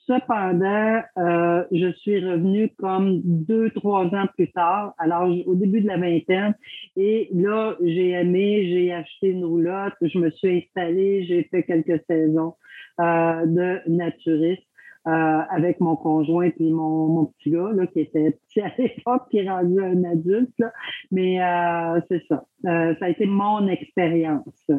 Cependant, 0.06 1.02
euh, 1.18 1.64
je 1.72 1.92
suis 1.94 2.20
revenue 2.20 2.70
comme 2.78 3.22
deux, 3.24 3.70
trois 3.72 4.06
ans 4.06 4.28
plus 4.36 4.52
tard, 4.52 4.94
alors 4.98 5.30
au 5.46 5.56
début 5.56 5.82
de 5.82 5.88
la 5.88 5.98
vingtaine, 5.98 6.56
et 6.96 7.30
là, 7.34 7.76
j'ai 7.82 8.10
aimé, 8.10 8.68
j'ai 8.68 8.92
acheté 8.92 9.30
une 9.30 9.46
roulotte, 9.46 9.94
je 10.02 10.18
me 10.18 10.30
suis 10.32 10.58
installée, 10.58 11.26
j'ai 11.26 11.44
fait 11.44 11.64
quelques 11.64 12.04
saisons 12.08 12.56
euh, 13.00 13.46
de 13.46 13.90
naturiste. 13.90 14.64
Euh, 15.06 15.42
avec 15.50 15.82
mon 15.82 15.98
conjoint 15.98 16.50
puis 16.50 16.72
mon, 16.72 17.08
mon 17.08 17.26
petit 17.26 17.52
gars 17.52 17.72
là, 17.74 17.86
qui 17.88 18.00
était 18.00 18.32
petit 18.48 18.62
à 18.62 18.72
l'époque, 18.78 19.24
qui 19.30 19.40
est 19.40 19.50
rendu 19.50 19.84
un 19.84 20.02
adulte. 20.06 20.54
Là. 20.58 20.72
Mais 21.12 21.40
c'est 22.08 22.24
ça. 22.30 22.46
ça 22.64 23.06
a 23.06 23.10
été 23.10 23.26
mon 23.26 23.68
expérience. 23.68 24.72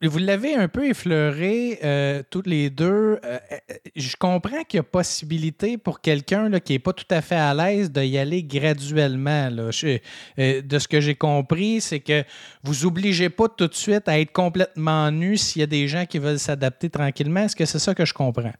Vous 0.00 0.18
l'avez 0.18 0.54
un 0.54 0.68
peu 0.68 0.86
effleuré 0.86 1.78
euh, 1.82 2.22
toutes 2.30 2.46
les 2.46 2.70
deux. 2.70 2.84
Euh, 2.84 3.18
euh, 3.24 3.74
je 3.96 4.14
comprends 4.16 4.62
qu'il 4.62 4.78
y 4.78 4.80
a 4.80 4.84
possibilité 4.84 5.76
pour 5.76 6.00
quelqu'un 6.00 6.50
qui 6.60 6.74
n'est 6.74 6.78
pas 6.78 6.92
tout 6.92 7.06
à 7.10 7.20
fait 7.20 7.34
à 7.34 7.52
l'aise 7.52 7.90
d'y 7.90 8.16
aller 8.16 8.44
graduellement. 8.44 9.48
Là. 9.50 9.70
de 9.70 10.78
ce 10.78 10.88
que 10.88 11.00
j'ai 11.00 11.16
compris, 11.16 11.80
c'est 11.80 11.98
que 11.98 12.22
vous 12.62 12.86
obligez 12.86 13.28
pas 13.28 13.48
tout 13.48 13.66
de 13.66 13.74
suite 13.74 14.08
à 14.08 14.20
être 14.20 14.32
complètement 14.32 15.10
nu 15.10 15.36
s'il 15.36 15.60
y 15.60 15.62
a 15.64 15.66
des 15.66 15.88
gens 15.88 16.06
qui 16.06 16.20
veulent 16.20 16.38
s'adapter 16.38 16.90
tranquillement. 16.90 17.40
Est-ce 17.40 17.56
que 17.56 17.64
c'est 17.64 17.80
ça 17.80 17.92
que 17.94 18.04
je 18.04 18.14
comprends? 18.14 18.52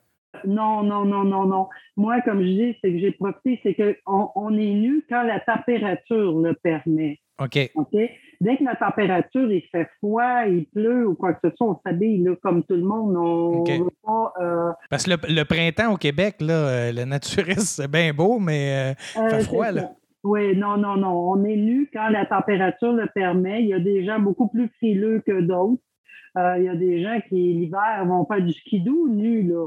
non, 0.45 0.83
non, 0.83 1.04
non, 1.04 1.25
non, 1.25 1.47
non. 1.47 1.68
Moi, 1.97 2.21
comme 2.23 2.40
je 2.42 2.49
dis, 2.49 2.76
c'est 2.80 2.92
que 2.92 2.99
j'ai 2.99 3.12
profité, 3.12 3.61
c'est 3.62 3.75
qu'on 3.75 4.30
on 4.35 4.57
est 4.57 4.73
nu 4.73 5.04
quand 5.09 5.23
la 5.23 5.40
température 5.40 6.38
le 6.38 6.54
permet. 6.54 7.21
OK. 7.40 7.71
OK? 7.75 7.97
Dès 8.40 8.57
que 8.57 8.64
la 8.64 8.76
température, 8.76 9.50
il 9.50 9.62
fait 9.73 9.88
froid, 9.99 10.45
il 10.47 10.66
pleut 10.66 11.09
ou 11.09 11.14
quoi 11.16 11.33
que 11.35 11.40
ce 11.49 11.57
soit, 11.57 11.66
on 11.71 11.80
s'habille 11.85 12.25
comme 12.42 12.62
tout 12.62 12.76
le 12.76 12.83
monde. 12.83 13.16
On 13.16 13.64
veut 13.64 13.90
pas. 14.04 14.33
euh, 14.40 14.71
Parce 14.90 15.04
que 15.04 15.11
le, 15.11 15.16
le 15.35 15.42
printemps 15.45 15.92
au 15.92 15.97
Québec, 15.97 16.37
là, 16.40 16.52
euh, 16.54 16.92
le 16.92 17.04
naturisme, 17.04 17.83
c'est 17.83 17.90
bien 17.90 18.12
beau, 18.12 18.38
mais 18.38 18.95
euh, 18.95 19.28
fait 19.28 19.40
froid, 19.42 19.73
là. 19.73 19.80
ça. 19.83 19.92
Oui, 20.25 20.57
non, 20.57 20.76
non, 20.76 20.97
non. 20.97 21.30
On 21.33 21.45
est 21.45 21.57
nu 21.57 21.88
quand 21.92 22.09
la 22.11 22.26
température 22.26 22.92
le 22.92 23.07
permet. 23.14 23.62
Il 23.62 23.68
y 23.68 23.75
a 23.75 23.80
des 23.80 24.04
gens 24.04 24.18
beaucoup 24.21 24.49
plus 24.49 24.68
frileux 24.76 25.21
que 25.26 25.40
d'autres. 25.40 25.83
Euh, 26.37 26.57
il 26.59 26.64
y 26.64 26.68
a 26.68 26.75
des 26.76 27.02
gens 27.02 27.18
qui, 27.28 27.35
l'hiver, 27.54 28.04
vont 28.07 28.25
faire 28.26 28.42
du 28.42 28.52
skidoo 28.52 29.09
nu, 29.09 29.42
là. 29.45 29.66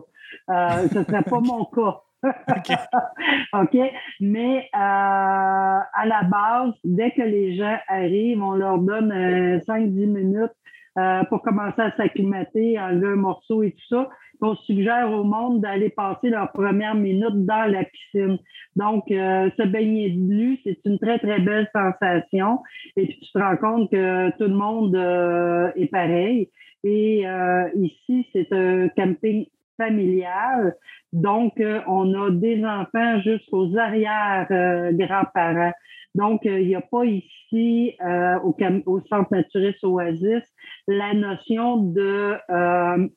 Euh, 0.50 0.88
ce 0.88 1.00
ne 1.00 1.04
serait 1.04 1.24
pas 1.24 1.40
mon 1.44 1.66
cas. 1.66 2.02
OK. 3.54 3.78
Mais 4.20 4.70
euh, 4.74 4.78
à 4.78 6.06
la 6.06 6.24
base, 6.24 6.74
dès 6.84 7.12
que 7.12 7.22
les 7.22 7.56
gens 7.56 7.78
arrivent, 7.88 8.42
on 8.42 8.54
leur 8.54 8.78
donne 8.80 9.12
euh, 9.12 9.60
5-10 9.68 10.06
minutes 10.08 10.52
euh, 10.98 11.24
pour 11.26 11.42
commencer 11.42 11.82
à 11.82 11.96
s'acclimater, 11.96 12.80
enlever 12.80 13.08
un 13.08 13.16
morceau 13.16 13.64
et 13.64 13.72
tout 13.72 13.96
ça. 13.96 14.10
On 14.44 14.56
suggère 14.56 15.12
au 15.12 15.24
monde 15.24 15.62
d'aller 15.62 15.90
passer 15.90 16.30
leurs 16.30 16.52
premières 16.52 16.96
minutes 16.96 17.46
dans 17.46 17.72
la 17.72 17.84
piscine. 17.84 18.40
Donc, 18.76 19.12
euh, 19.12 19.50
se 19.56 19.64
baigner 19.64 20.10
de 20.10 20.20
nu, 20.20 20.60
c'est 20.64 20.80
une 20.86 20.98
très, 20.98 21.20
très 21.20 21.40
belle 21.40 21.70
sensation. 21.74 22.60
Et 22.98 23.06
puis, 23.06 23.20
tu 23.20 23.32
te 23.32 23.38
rends 23.38 23.58
compte 23.58 23.92
que 23.92 24.32
tout 24.38 24.50
le 24.50 24.56
monde 24.56 24.96
euh, 24.96 25.72
est 25.76 25.88
pareil. 25.88 26.50
Et 26.84 27.28
euh, 27.28 27.70
ici, 27.76 28.28
c'est 28.34 28.52
un 28.52 28.90
camping 28.90 29.46
familial. 29.78 30.76
Donc, 31.14 31.60
euh, 31.60 31.82
on 31.88 32.14
a 32.14 32.32
des 32.32 32.64
enfants 32.64 33.20
jusqu'aux 33.22 33.78
arrière-grands-parents. 33.78 35.74
Donc, 36.16 36.46
euh, 36.46 36.60
il 36.60 36.68
n'y 36.68 36.76
a 36.76 36.82
pas 36.82 37.06
ici, 37.06 37.96
euh, 38.06 38.38
au, 38.40 38.56
au 38.86 39.00
Centre 39.02 39.34
naturiste 39.34 39.84
Oasis, 39.84 40.44
la 40.88 41.14
notion 41.14 41.78
de 41.78 42.36
euh, 42.50 43.08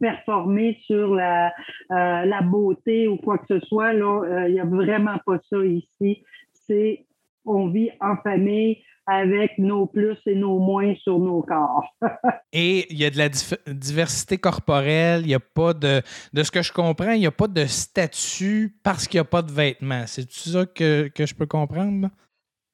performer 0.00 0.78
sur 0.86 1.14
la, 1.14 1.48
euh, 1.92 2.24
la 2.24 2.40
beauté 2.42 3.08
ou 3.08 3.16
quoi 3.16 3.38
que 3.38 3.46
ce 3.48 3.60
soit. 3.66 3.92
Là, 3.92 4.22
Euh, 4.24 4.48
il 4.48 4.54
n'y 4.54 4.60
a 4.60 4.64
vraiment 4.64 5.18
pas 5.26 5.38
ça 5.50 5.64
ici. 5.64 6.24
C'est 6.52 7.06
on 7.44 7.68
vit 7.68 7.90
en 8.00 8.16
famille 8.16 8.78
avec 9.06 9.58
nos 9.58 9.86
plus 9.86 10.16
et 10.26 10.34
nos 10.34 10.58
moins 10.58 10.94
sur 11.02 11.18
nos 11.18 11.42
corps. 11.42 11.84
Et 12.52 12.90
il 12.90 12.98
y 12.98 13.04
a 13.04 13.10
de 13.10 13.18
la 13.18 13.28
dif- 13.28 13.58
diversité 13.66 14.38
corporelle, 14.38 15.22
il 15.22 15.28
n'y 15.28 15.34
a 15.34 15.40
pas 15.40 15.74
de. 15.74 16.00
De 16.32 16.42
ce 16.42 16.50
que 16.50 16.62
je 16.62 16.72
comprends, 16.72 17.10
il 17.10 17.20
n'y 17.20 17.26
a 17.26 17.32
pas 17.32 17.48
de 17.48 17.66
statut 17.66 18.78
parce 18.82 19.06
qu'il 19.06 19.18
n'y 19.18 19.22
a 19.22 19.24
pas 19.24 19.42
de 19.42 19.52
vêtements. 19.52 20.06
C'est 20.06 20.24
tout 20.24 20.48
ça 20.50 20.64
que, 20.64 21.08
que 21.08 21.26
je 21.26 21.34
peux 21.34 21.46
comprendre? 21.46 22.08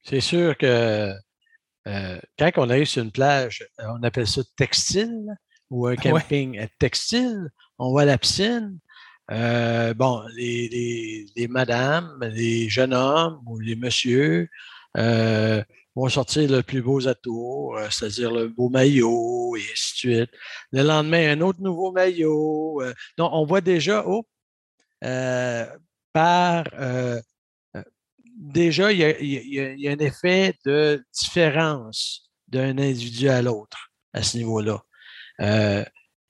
C'est 0.03 0.21
sûr 0.21 0.57
que 0.57 1.13
euh, 1.89 2.21
quand 2.39 2.51
on 2.57 2.71
arrive 2.71 2.87
sur 2.87 3.03
une 3.03 3.11
plage, 3.11 3.67
euh, 3.81 3.85
on 3.99 4.03
appelle 4.03 4.27
ça 4.27 4.43
textile 4.57 5.35
ou 5.71 5.87
un 5.87 5.97
camping 5.97 6.67
textile. 6.79 7.49
On 7.79 7.95
va 7.95 8.03
à 8.03 8.05
la 8.05 8.19
piscine. 8.19 8.79
Euh, 9.31 9.95
bon, 9.95 10.23
les, 10.35 11.49
madames, 11.49 12.19
les 12.33 12.69
jeunes 12.69 12.95
hommes 12.95 13.41
ou 13.47 13.61
les 13.61 13.77
messieurs 13.77 14.49
euh, 14.97 15.63
vont 15.95 16.09
sortir 16.09 16.51
le 16.51 16.63
plus 16.63 16.83
beau 16.83 17.07
atours, 17.07 17.77
euh, 17.77 17.87
c'est-à-dire 17.91 18.33
le 18.33 18.49
beau 18.49 18.69
maillot 18.69 19.57
et 19.57 19.61
ainsi 19.61 19.93
de 19.93 19.99
suite. 19.99 20.31
Le 20.73 20.83
lendemain, 20.83 21.31
un 21.31 21.41
autre 21.43 21.61
nouveau 21.61 21.93
maillot. 21.93 22.83
donc, 23.17 23.31
on 23.33 23.45
voit 23.47 23.61
déjà, 23.61 24.05
oh, 24.07 24.27
par 26.13 26.65
déjà, 28.37 28.93
il 28.93 28.99
y, 28.99 29.89
a, 29.89 29.93
un 29.93 29.99
effet 29.99 30.55
de 30.65 31.05
différence 31.13 32.31
d'un 32.49 32.79
individu 32.79 33.29
à 33.29 33.43
l'autre 33.43 33.93
à 34.13 34.23
ce 34.23 34.39
niveau-là. 34.39 34.83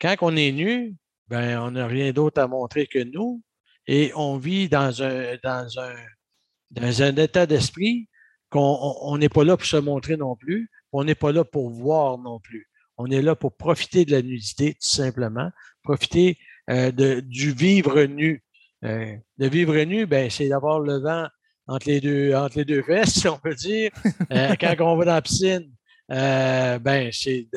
Quand 0.00 0.16
on 0.20 0.36
est 0.36 0.52
nu, 0.52 0.96
ben, 1.30 1.58
on 1.60 1.70
n'a 1.72 1.86
rien 1.86 2.12
d'autre 2.12 2.40
à 2.42 2.48
montrer 2.48 2.86
que 2.86 2.98
nous 3.02 3.42
et 3.86 4.12
on 4.16 4.36
vit 4.36 4.68
dans 4.68 5.02
un, 5.02 5.36
dans 5.42 5.68
un, 5.78 5.94
dans 6.72 7.02
un 7.02 7.16
état 7.16 7.46
d'esprit 7.46 8.08
qu'on 8.50 8.60
on- 8.60 9.12
on 9.12 9.18
n'est 9.18 9.28
pas 9.28 9.44
là 9.44 9.56
pour 9.56 9.66
se 9.66 9.76
montrer 9.76 10.16
non 10.16 10.36
plus, 10.36 10.70
on 10.92 11.04
n'est 11.04 11.14
pas 11.14 11.32
là 11.32 11.44
pour 11.44 11.70
voir 11.70 12.18
non 12.18 12.40
plus. 12.40 12.68
On 12.98 13.06
est 13.06 13.22
là 13.22 13.34
pour 13.34 13.56
profiter 13.56 14.04
de 14.04 14.10
la 14.12 14.22
nudité, 14.22 14.72
tout 14.74 14.78
simplement, 14.96 15.50
profiter 15.82 16.36
euh, 16.68 16.90
de, 16.92 17.20
du 17.20 17.52
vivre 17.52 18.02
nu. 18.02 18.42
Euh, 18.84 19.14
le 19.38 19.48
vivre 19.48 19.76
nu, 19.84 20.06
ben, 20.06 20.28
c'est 20.30 20.48
d'avoir 20.48 20.80
le 20.80 20.98
vent 20.98 21.26
entre 21.66 21.88
les 21.88 22.00
deux, 22.00 22.34
entre 22.34 22.58
les 22.58 22.64
deux 22.64 22.82
fesses, 22.82 23.20
si 23.20 23.28
on 23.28 23.38
peut 23.38 23.54
dire. 23.54 23.90
Euh, 24.32 24.54
quand 24.60 24.74
on 24.80 24.96
va 24.96 25.04
dans 25.06 25.14
la 25.14 25.22
piscine, 25.22 25.72
euh, 26.10 26.78
ben, 26.78 27.10
c'est 27.12 27.48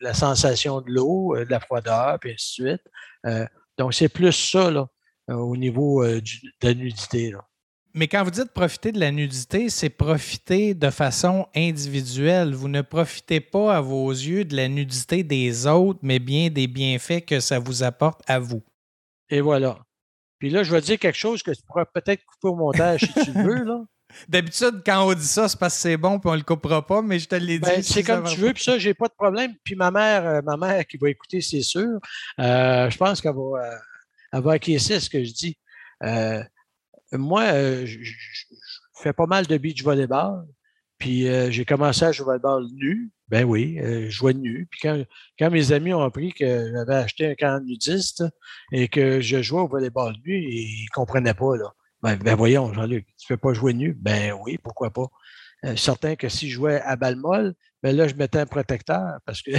la 0.00 0.14
sensation 0.14 0.80
de 0.80 0.90
l'eau, 0.90 1.36
euh, 1.36 1.44
de 1.44 1.50
la 1.50 1.60
froideur, 1.60 2.18
puis 2.20 2.32
ainsi 2.32 2.62
de 2.62 2.68
suite. 2.68 2.82
Euh, 3.26 3.46
donc, 3.78 3.94
c'est 3.94 4.08
plus 4.08 4.32
ça, 4.32 4.70
là, 4.70 4.86
au 5.28 5.56
niveau 5.56 6.04
du- 6.20 6.40
de 6.60 6.68
la 6.68 6.74
nudité. 6.74 7.30
Là. 7.30 7.44
Mais 7.94 8.08
quand 8.08 8.24
vous 8.24 8.30
dites 8.30 8.52
profiter 8.52 8.90
de 8.90 8.98
la 9.00 9.10
nudité, 9.10 9.68
c'est 9.68 9.90
profiter 9.90 10.74
de 10.74 10.90
façon 10.90 11.46
individuelle. 11.54 12.54
Vous 12.54 12.68
ne 12.68 12.80
profitez 12.82 13.40
pas 13.40 13.76
à 13.76 13.80
vos 13.80 14.10
yeux 14.10 14.44
de 14.44 14.56
la 14.56 14.68
nudité 14.68 15.22
des 15.22 15.66
autres, 15.66 16.00
mais 16.02 16.18
bien 16.18 16.48
des 16.50 16.66
bienfaits 16.66 17.24
que 17.26 17.38
ça 17.40 17.58
vous 17.58 17.82
apporte 17.82 18.22
à 18.26 18.38
vous. 18.38 18.62
Et 19.30 19.40
voilà. 19.40 19.78
Puis 20.38 20.50
là, 20.50 20.62
je 20.64 20.72
vais 20.74 20.80
dire 20.80 20.98
quelque 20.98 21.16
chose 21.18 21.42
que 21.42 21.50
tu 21.52 21.62
pourras 21.62 21.84
peut-être 21.84 22.24
couper 22.24 22.48
au 22.48 22.56
montage 22.56 23.00
si 23.02 23.12
tu 23.26 23.32
le 23.32 23.42
veux. 23.44 23.64
Là. 23.64 23.84
D'habitude, 24.28 24.82
quand 24.84 25.06
on 25.06 25.14
dit 25.14 25.26
ça, 25.26 25.48
c'est 25.48 25.58
parce 25.58 25.74
que 25.74 25.80
c'est 25.80 25.96
bon 25.96 26.18
puis 26.18 26.30
on 26.30 26.34
le 26.34 26.42
coupera 26.42 26.86
pas, 26.86 27.02
mais 27.02 27.18
je 27.18 27.28
te 27.28 27.34
l'ai 27.34 27.58
dit. 27.58 27.68
Ben, 27.68 27.82
si 27.82 27.92
c'est 27.92 28.02
comme 28.02 28.24
tu 28.24 28.38
veux, 28.38 28.52
puis 28.52 28.62
ça, 28.62 28.78
j'ai 28.78 28.94
pas 28.94 29.08
de 29.08 29.14
problème. 29.14 29.54
Puis 29.64 29.74
ma 29.74 29.90
mère, 29.90 30.26
euh, 30.26 30.42
ma 30.42 30.56
mère 30.56 30.86
qui 30.86 30.96
va 30.96 31.10
écouter, 31.10 31.40
c'est 31.40 31.62
sûr, 31.62 31.98
euh, 32.40 32.90
je 32.90 32.96
pense 32.96 33.20
qu'elle 33.20 33.34
va, 33.34 33.64
euh, 33.64 33.76
elle 34.32 34.42
va 34.42 34.52
acquiescer 34.52 34.94
à 34.94 35.00
ce 35.00 35.10
que 35.10 35.22
je 35.24 35.32
dis. 35.32 35.58
Moi, 37.12 37.84
je, 37.84 37.98
fais 39.02 39.12
pas 39.12 39.26
mal 39.26 39.46
de 39.46 39.56
beach 39.58 39.82
volleyball. 39.82 40.46
Puis 40.98 41.26
j'ai 41.50 41.64
commencé 41.64 42.04
à 42.04 42.12
jouer 42.12 42.22
au 42.22 42.26
volleyball 42.26 42.66
nu. 42.72 43.10
Ben 43.28 43.44
oui, 43.44 43.78
je 43.80 44.10
jouais 44.10 44.34
nu. 44.34 44.68
Puis 44.70 44.80
quand, 44.82 45.02
quand 45.38 45.50
mes 45.50 45.72
amis 45.72 45.92
ont 45.92 46.02
appris 46.02 46.32
que 46.32 46.70
j'avais 46.72 46.94
acheté 46.94 47.26
un 47.26 47.34
camp 47.34 47.60
nudiste 47.64 48.24
et 48.70 48.88
que 48.88 49.20
je 49.20 49.42
jouais 49.42 49.62
au 49.62 49.68
volleyball 49.68 50.14
nu, 50.24 50.38
ils 50.38 50.84
ne 50.84 50.94
comprenaient 50.94 51.34
pas. 51.34 51.56
Là. 51.56 51.72
Ben, 52.02 52.16
ben 52.16 52.34
voyons, 52.34 52.72
Jean-Luc, 52.72 53.06
tu 53.16 53.32
ne 53.32 53.36
peux 53.36 53.40
pas 53.40 53.54
jouer 53.54 53.74
nu? 53.74 53.94
Ben 53.94 54.32
oui, 54.44 54.58
pourquoi 54.58 54.90
pas? 54.90 55.06
Euh, 55.64 55.76
certain 55.76 56.16
que 56.16 56.28
si 56.28 56.50
je 56.50 56.54
jouais 56.56 56.80
à 56.80 56.96
balle 56.96 57.14
molle, 57.14 57.54
ben 57.80 57.94
là, 57.96 58.08
je 58.08 58.14
mettais 58.14 58.40
un 58.40 58.46
protecteur 58.46 59.18
parce 59.24 59.40
que 59.40 59.52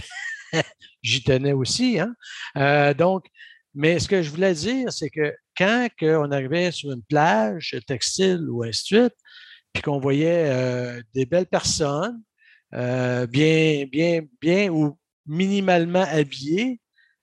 j'y 1.01 1.23
tenais 1.23 1.53
aussi. 1.53 1.99
Hein? 2.01 2.13
Euh, 2.57 2.93
donc, 2.93 3.27
mais 3.73 3.97
ce 3.99 4.09
que 4.09 4.21
je 4.21 4.29
voulais 4.29 4.53
dire, 4.53 4.91
c'est 4.91 5.09
que 5.09 5.33
quand 5.57 5.87
on 6.01 6.31
arrivait 6.31 6.71
sur 6.71 6.91
une 6.91 7.03
plage 7.03 7.77
textile 7.87 8.45
ou 8.49 8.63
ainsi 8.63 8.93
de 8.93 8.99
suite, 8.99 9.15
puis 9.71 9.81
qu'on 9.81 9.99
voyait 9.99 10.49
euh, 10.51 11.01
des 11.15 11.25
belles 11.25 11.47
personnes, 11.47 12.21
bien, 12.71 13.85
bien, 13.85 14.21
bien 14.41 14.69
ou 14.69 14.97
minimalement 15.25 16.05
habillées, 16.09 16.81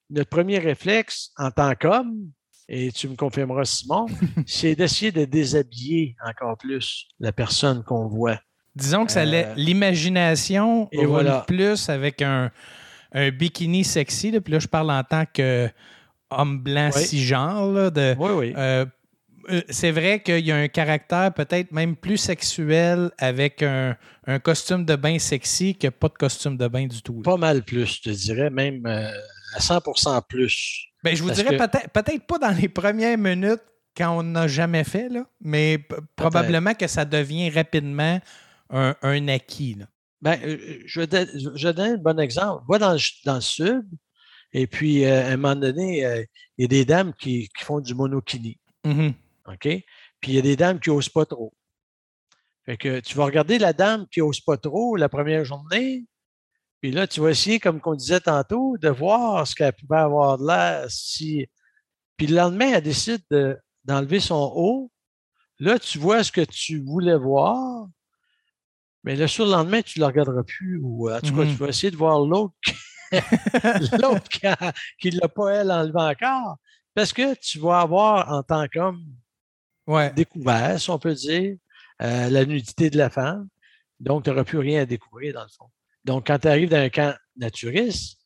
notre 0.08 0.30
premier 0.30 0.58
réflexe 0.58 1.32
en 1.36 1.50
tant 1.50 1.74
qu'homme, 1.74 2.30
et 2.72 2.92
tu 2.92 3.08
me 3.08 3.16
confirmeras, 3.16 3.64
Simon, 3.64 4.06
c'est 4.46 4.76
d'essayer 4.76 5.10
de 5.10 5.24
déshabiller 5.24 6.14
encore 6.24 6.56
plus 6.56 7.06
la 7.18 7.32
personne 7.32 7.82
qu'on 7.82 8.06
voit. 8.06 8.38
Disons 8.76 9.04
que 9.06 9.10
ça 9.12 9.22
Euh, 9.24 9.54
l'imagination 9.56 10.88
et 10.92 11.04
voilà. 11.04 11.44
plus 11.46 11.88
avec 11.88 12.22
un, 12.22 12.52
un 13.12 13.30
bikini 13.30 13.82
sexy. 13.82 14.30
là, 14.30 14.40
puis 14.40 14.52
là, 14.52 14.58
je 14.60 14.68
parle 14.68 14.90
en 14.92 15.02
tant 15.02 15.24
qu'homme 15.26 16.58
blanc 16.60 16.90
Oui. 16.94 17.02
cisgenre. 17.02 17.66
là, 17.72 17.90
de, 17.90 18.14
Oui, 18.18 18.30
oui. 18.32 18.54
euh, 18.56 18.86
euh, 19.50 19.62
c'est 19.70 19.90
vrai 19.90 20.22
qu'il 20.22 20.44
y 20.46 20.52
a 20.52 20.56
un 20.56 20.68
caractère 20.68 21.32
peut-être 21.34 21.72
même 21.72 21.96
plus 21.96 22.18
sexuel 22.18 23.10
avec 23.18 23.62
un, 23.64 23.96
un 24.26 24.38
costume 24.38 24.84
de 24.84 24.94
bain 24.94 25.18
sexy 25.18 25.74
que 25.76 25.88
pas 25.88 26.08
de 26.08 26.14
costume 26.14 26.56
de 26.56 26.68
bain 26.68 26.86
du 26.86 27.02
tout. 27.02 27.16
là. 27.16 27.22
Pas 27.24 27.36
mal 27.38 27.64
plus, 27.64 27.96
je 27.96 28.02
te 28.02 28.10
dirais, 28.10 28.50
même 28.50 28.86
euh, 28.86 29.10
à 29.56 29.58
100% 29.60 30.22
plus. 30.28 30.86
Ben, 31.02 31.16
je 31.16 31.22
vous 31.22 31.28
Parce 31.28 31.40
dirais 31.42 31.56
que- 31.56 31.64
peut-être 31.66 31.90
peut-être 31.90 32.26
pas 32.26 32.38
dans 32.38 32.50
les 32.56 32.68
premières 32.68 33.16
minutes 33.18 33.62
quand 33.96 34.18
on 34.18 34.22
n'a 34.22 34.46
jamais 34.48 34.84
fait, 34.84 35.08
là, 35.08 35.26
mais 35.40 35.78
probablement 36.16 36.74
que 36.74 36.86
ça 36.86 37.04
devient 37.04 37.50
rapidement 37.50 38.20
un, 38.70 38.94
un 39.02 39.28
acquis. 39.28 39.74
là. 39.74 39.86
Ben, 40.22 40.38
euh, 40.44 40.78
je 40.84 41.00
vais 41.00 41.06
don- 41.06 41.26
je 41.56 41.68
vais 41.68 41.74
donner 41.74 41.90
un 41.94 41.96
bon 41.96 42.20
exemple. 42.20 42.62
Va 42.68 42.78
dans 42.78 42.92
le, 42.92 42.98
dans 43.24 43.36
le 43.36 43.40
sud, 43.40 43.86
et 44.52 44.66
puis 44.66 45.04
euh, 45.04 45.24
à 45.28 45.32
un 45.32 45.36
moment 45.38 45.56
donné, 45.56 46.04
euh, 46.04 46.22
il 46.58 46.62
y 46.62 46.64
a 46.66 46.68
des 46.68 46.84
dames 46.84 47.12
qui, 47.18 47.48
qui 47.58 47.64
font 47.64 47.80
du 47.80 47.94
monokini. 47.94 48.58
Mhm. 48.84 49.14
OK? 49.48 49.62
Puis 50.20 50.32
il 50.32 50.34
y 50.34 50.38
a 50.38 50.42
des 50.42 50.56
dames 50.56 50.78
qui 50.78 50.90
n'osent 50.90 51.08
pas 51.08 51.24
trop. 51.24 51.54
Fait 52.66 52.76
que 52.76 53.00
tu 53.00 53.16
vas 53.16 53.24
regarder 53.24 53.58
la 53.58 53.72
dame 53.72 54.06
qui 54.12 54.20
n'ose 54.20 54.40
pas 54.40 54.58
trop 54.58 54.94
la 54.96 55.08
première 55.08 55.44
journée, 55.44 56.04
puis 56.80 56.92
là, 56.92 57.06
tu 57.06 57.20
vas 57.20 57.30
essayer, 57.30 57.60
comme 57.60 57.80
qu'on 57.80 57.94
disait 57.94 58.20
tantôt, 58.20 58.76
de 58.78 58.88
voir 58.88 59.46
ce 59.46 59.54
qu'elle 59.54 59.72
pouvait 59.72 59.98
avoir 59.98 60.38
de 60.38 60.46
l'air 60.46 60.90
si. 60.90 61.46
Puis 62.16 62.26
le 62.26 62.36
lendemain, 62.36 62.72
elle 62.74 62.82
décide 62.82 63.22
d'enlever 63.84 64.20
son 64.20 64.52
haut. 64.54 64.90
Là, 65.58 65.78
tu 65.78 65.98
vois 65.98 66.24
ce 66.24 66.32
que 66.32 66.40
tu 66.40 66.80
voulais 66.80 67.16
voir, 67.16 67.86
mais 69.04 69.14
le 69.14 69.26
surlendemain, 69.26 69.82
tu 69.82 69.98
ne 69.98 70.04
le 70.04 70.06
regarderas 70.06 70.42
plus. 70.42 70.80
Ou 70.82 71.10
en 71.10 71.20
tout 71.20 71.34
cas, 71.34 71.42
tu 71.42 71.50
mm-hmm. 71.50 71.56
vas 71.56 71.68
essayer 71.68 71.90
de 71.90 71.96
voir 71.96 72.20
l'autre 72.20 72.54
l'autre 74.00 74.28
qui 74.28 75.10
ne 75.10 75.20
l'a 75.20 75.28
pas, 75.28 75.50
elle, 75.54 75.70
enlevé 75.70 76.00
encore. 76.00 76.56
Parce 76.94 77.12
que 77.12 77.34
tu 77.34 77.58
vas 77.58 77.80
avoir 77.80 78.32
en 78.32 78.42
tant 78.42 78.66
qu'homme 78.68 79.04
découvert, 80.14 80.80
si 80.80 80.90
on 80.90 80.98
peut 80.98 81.14
dire, 81.14 81.56
euh, 82.02 82.30
la 82.30 82.44
nudité 82.44 82.90
de 82.90 82.96
la 82.96 83.10
femme. 83.10 83.48
Donc, 83.98 84.24
tu 84.24 84.30
n'auras 84.30 84.44
plus 84.44 84.58
rien 84.58 84.82
à 84.82 84.86
découvrir, 84.86 85.34
dans 85.34 85.42
le 85.42 85.48
fond. 85.48 85.70
Donc, 86.04 86.26
quand 86.26 86.38
tu 86.38 86.48
arrives 86.48 86.70
dans 86.70 86.78
un 86.78 86.88
camp 86.88 87.14
naturiste, 87.36 88.18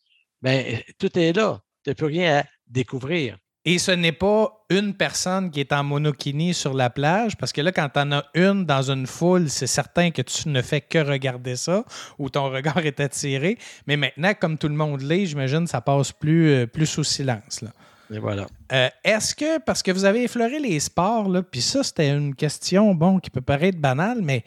ben, 0.42 0.80
tout 0.98 1.18
est 1.18 1.32
là. 1.32 1.60
Tu 1.82 1.90
n'as 1.90 1.94
plus 1.94 2.06
rien 2.06 2.40
à 2.40 2.44
découvrir. 2.66 3.38
Et 3.66 3.78
ce 3.78 3.90
n'est 3.92 4.12
pas 4.12 4.66
une 4.68 4.92
personne 4.92 5.50
qui 5.50 5.60
est 5.60 5.72
en 5.72 5.82
monokini 5.82 6.52
sur 6.52 6.74
la 6.74 6.90
plage, 6.90 7.34
parce 7.38 7.50
que 7.50 7.62
là, 7.62 7.72
quand 7.72 7.88
tu 7.88 7.98
en 7.98 8.12
as 8.12 8.24
une 8.34 8.66
dans 8.66 8.90
une 8.90 9.06
foule, 9.06 9.48
c'est 9.48 9.66
certain 9.66 10.10
que 10.10 10.20
tu 10.20 10.50
ne 10.50 10.60
fais 10.60 10.82
que 10.82 10.98
regarder 10.98 11.56
ça 11.56 11.84
ou 12.18 12.28
ton 12.28 12.50
regard 12.50 12.78
est 12.78 13.00
attiré. 13.00 13.56
Mais 13.86 13.96
maintenant, 13.96 14.34
comme 14.38 14.58
tout 14.58 14.68
le 14.68 14.74
monde 14.74 15.00
l'est, 15.00 15.24
j'imagine 15.24 15.66
ça 15.66 15.80
passe 15.80 16.12
plus, 16.12 16.50
euh, 16.50 16.66
plus 16.66 16.84
sous 16.86 17.04
silence. 17.04 17.62
Là. 17.62 17.70
Et 18.12 18.18
voilà. 18.18 18.46
Euh, 18.72 18.90
est-ce 19.02 19.34
que, 19.34 19.58
parce 19.60 19.82
que 19.82 19.90
vous 19.90 20.04
avez 20.04 20.24
effleuré 20.24 20.58
les 20.58 20.78
sports, 20.78 21.30
puis 21.50 21.62
ça, 21.62 21.82
c'était 21.82 22.10
une 22.10 22.34
question 22.34 22.94
bon, 22.94 23.18
qui 23.18 23.30
peut 23.30 23.40
paraître 23.40 23.78
banale, 23.78 24.20
mais 24.20 24.44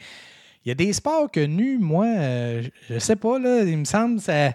il 0.67 0.69
y 0.69 0.71
a 0.71 0.75
des 0.75 0.91
sports 0.91 1.31
que 1.31 1.39
nu, 1.39 1.77
moi, 1.77 2.05
euh, 2.05 2.61
je 2.89 2.99
sais 2.99 3.15
pas, 3.15 3.39
là, 3.39 3.63
il 3.63 3.77
me 3.77 3.85
semble 3.85 4.19
ça 4.19 4.51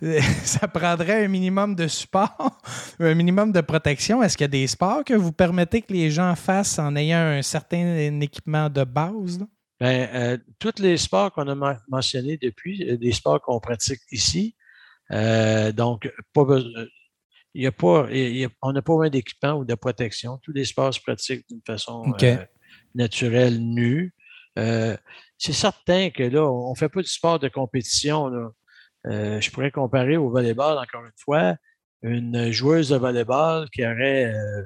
ça 0.44 0.68
prendrait 0.68 1.24
un 1.24 1.28
minimum 1.28 1.74
de 1.74 1.88
support, 1.88 2.60
un 3.00 3.14
minimum 3.14 3.50
de 3.50 3.60
protection. 3.60 4.22
Est-ce 4.22 4.36
qu'il 4.36 4.44
y 4.44 4.46
a 4.46 4.48
des 4.48 4.66
sports 4.68 5.02
que 5.04 5.14
vous 5.14 5.32
permettez 5.32 5.82
que 5.82 5.92
les 5.92 6.10
gens 6.10 6.34
fassent 6.36 6.78
en 6.78 6.94
ayant 6.94 7.18
un 7.18 7.42
certain 7.42 8.20
équipement 8.20 8.70
de 8.70 8.84
base? 8.84 9.44
Bien, 9.80 10.08
euh, 10.14 10.38
tous 10.58 10.80
les 10.80 10.96
sports 10.96 11.32
qu'on 11.32 11.48
a 11.48 11.78
mentionnés 11.88 12.36
depuis, 12.36 12.88
euh, 12.88 12.96
des 12.96 13.12
sports 13.12 13.40
qu'on 13.40 13.60
pratique 13.60 14.00
ici, 14.12 14.54
euh, 15.10 15.72
donc 15.72 16.08
pas 16.32 16.44
il 17.54 17.62
y 17.62 17.66
a 17.66 17.72
pas, 17.72 18.06
on 18.62 18.72
n'a 18.72 18.82
pas 18.82 18.92
besoin 18.92 19.10
d'équipement 19.10 19.54
ou 19.54 19.64
de 19.64 19.74
protection. 19.74 20.38
Tous 20.44 20.52
les 20.52 20.64
sports 20.64 20.94
se 20.94 21.00
pratiquent 21.00 21.48
d'une 21.48 21.62
façon 21.66 22.04
naturelle, 22.94 23.58
nue. 23.58 24.14
C'est 25.38 25.52
certain 25.52 26.10
que 26.10 26.24
là, 26.24 26.44
on 26.44 26.72
ne 26.72 26.76
fait 26.76 26.88
pas 26.88 27.00
du 27.00 27.08
sport 27.08 27.38
de 27.38 27.48
compétition. 27.48 28.28
Là. 28.28 28.50
Euh, 29.06 29.40
je 29.40 29.50
pourrais 29.50 29.70
comparer 29.70 30.16
au 30.16 30.28
volleyball, 30.30 30.76
encore 30.76 31.04
une 31.04 31.12
fois, 31.16 31.56
une 32.02 32.50
joueuse 32.50 32.88
de 32.90 32.96
volleyball 32.96 33.70
qui 33.70 33.82
aurait 33.84 34.34
euh, 34.34 34.62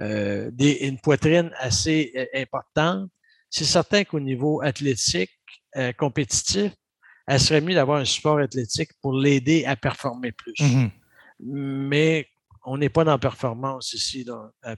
euh, 0.00 0.50
une 0.58 0.98
poitrine 0.98 1.52
assez 1.58 2.28
importante. 2.34 3.08
C'est 3.48 3.64
certain 3.64 4.04
qu'au 4.04 4.20
niveau 4.20 4.60
athlétique, 4.60 5.30
compétitif, 5.96 6.72
elle 7.26 7.40
serait 7.40 7.60
mieux 7.60 7.74
d'avoir 7.74 8.00
un 8.00 8.04
support 8.04 8.38
athlétique 8.38 8.90
pour 9.00 9.12
l'aider 9.12 9.64
à 9.64 9.76
performer 9.76 10.32
plus. 10.32 10.54
Mm-hmm. 10.54 10.90
Mais 11.40 12.26
on 12.64 12.78
n'est 12.78 12.88
pas 12.88 13.04
dans 13.04 13.12
la 13.12 13.18
performance 13.18 13.92
ici 13.92 14.26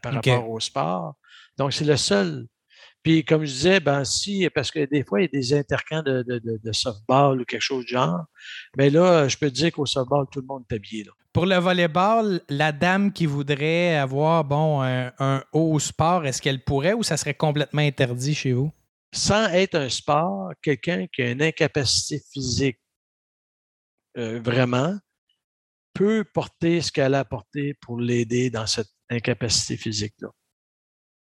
par 0.02 0.12
rapport 0.12 0.50
au 0.50 0.60
sport. 0.60 1.14
Donc, 1.56 1.72
c'est 1.72 1.84
le 1.84 1.96
seul 1.96 2.46
puis, 3.02 3.24
comme 3.24 3.44
je 3.44 3.52
disais, 3.52 3.80
ben, 3.80 4.04
si, 4.04 4.48
parce 4.54 4.70
que 4.70 4.84
des 4.84 5.04
fois, 5.04 5.20
il 5.20 5.24
y 5.24 5.26
a 5.26 5.40
des 5.40 5.54
intercamps 5.54 6.02
de, 6.02 6.22
de, 6.22 6.72
softball 6.72 7.40
ou 7.40 7.44
quelque 7.44 7.62
chose 7.62 7.86
du 7.86 7.92
genre. 7.92 8.24
Mais 8.76 8.90
là, 8.90 9.26
je 9.26 9.36
peux 9.38 9.48
te 9.48 9.54
dire 9.54 9.72
qu'au 9.72 9.86
softball, 9.86 10.26
tout 10.30 10.40
le 10.40 10.46
monde 10.46 10.64
est 10.70 10.74
habillé. 10.74 11.04
Là. 11.04 11.12
Pour 11.32 11.46
le 11.46 11.56
volleyball, 11.56 12.42
la 12.48 12.72
dame 12.72 13.12
qui 13.12 13.24
voudrait 13.24 13.96
avoir 13.96 14.44
bon, 14.44 14.82
un, 14.82 15.44
haut 15.52 15.78
sport, 15.78 16.26
est-ce 16.26 16.42
qu'elle 16.42 16.62
pourrait 16.62 16.92
ou 16.92 17.02
ça 17.02 17.16
serait 17.16 17.34
complètement 17.34 17.82
interdit 17.82 18.34
chez 18.34 18.52
vous? 18.52 18.70
Sans 19.12 19.46
être 19.48 19.76
un 19.76 19.88
sport, 19.88 20.50
quelqu'un 20.60 21.06
qui 21.06 21.22
a 21.22 21.30
une 21.30 21.42
incapacité 21.42 22.22
physique 22.32 22.78
euh, 24.18 24.40
vraiment 24.40 24.98
peut 25.94 26.24
porter 26.24 26.80
ce 26.80 26.92
qu'elle 26.92 27.14
a 27.14 27.24
porté 27.24 27.74
pour 27.74 28.00
l'aider 28.00 28.50
dans 28.50 28.66
cette 28.66 28.90
incapacité 29.08 29.76
physique-là. 29.76 30.30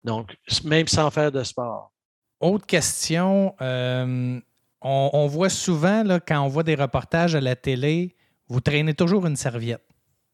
Donc, 0.05 0.37
même 0.65 0.89
sans 0.89 1.11
faire 1.11 1.31
de 1.31 1.43
sport. 1.43 1.93
Autre 2.41 2.67
question, 2.67 3.55
euh, 3.61 4.41
on, 4.81 5.27
voit 5.29 5.49
souvent, 5.49 6.03
là, 6.03 6.19
quand 6.19 6.41
on 6.41 6.49
voit 6.49 6.65
des 6.65 6.75
reportages 6.75 7.35
à 7.37 7.41
la 7.41 7.55
télé, 7.55 8.17
vous 8.49 8.61
traînez 8.61 8.95
toujours 8.95 9.27
une 9.27 9.37
serviette. 9.37 9.83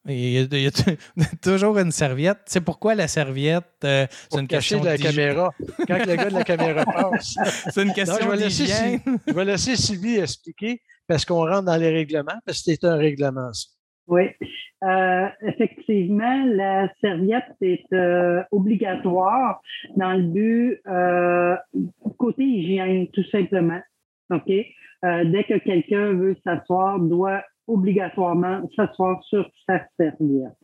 Il 0.07 0.51
y, 0.55 0.67
a, 0.67 0.71
toujours 1.43 1.79
une 1.79 1.93
serviette. 1.93 2.39
C'est 2.47 2.63
pourquoi 2.63 2.95
la 2.95 3.09
serviette, 3.09 3.67
euh, 3.85 4.07
c'est 4.31 4.41
une 4.41 4.49
question 4.49 4.81
de 4.81 4.87
la 4.87 4.97
caméra. 4.97 5.51
Quand 5.87 5.99
le 5.99 6.17
gars 6.17 6.31
de 6.31 6.35
la 6.35 6.45
caméra 6.45 6.85
passe. 7.11 7.37
c'est 7.71 7.83
une 7.83 7.93
question 7.93 8.35
d'hygiène. 8.35 9.01
Je 9.27 9.33
vais 9.35 9.45
laisser 9.45 9.77
Sylvie 9.77 10.17
expliquer 10.17 10.81
parce 11.07 11.27
qu'on 11.27 11.47
rentre 11.47 11.65
dans 11.65 11.77
les 11.77 11.91
règlements, 11.91 12.39
parce 12.47 12.63
que 12.63 12.73
c'est 12.73 12.85
un 12.85 12.97
règlement. 12.97 13.53
Ça. 13.53 13.69
Oui, 14.09 14.23
euh, 14.85 15.27
effectivement, 15.43 16.47
la 16.47 16.89
serviette 17.03 17.55
est 17.61 17.93
euh, 17.93 18.43
obligatoire 18.51 19.61
dans 19.97 20.15
le 20.15 20.23
but 20.23 20.81
euh, 20.87 21.55
côté 22.17 22.43
hygiène, 22.43 23.09
tout 23.09 23.25
simplement. 23.25 23.81
OK? 24.31 24.51
Euh, 25.05 25.25
dès 25.27 25.45
que 25.45 25.59
quelqu'un 25.59 26.15
veut 26.15 26.37
s'asseoir, 26.43 26.99
doit 27.01 27.43
obligatoirement 27.67 28.67
s'asseoir 28.75 29.23
sur 29.25 29.47
sa 29.69 29.85
serviette. 29.99 30.57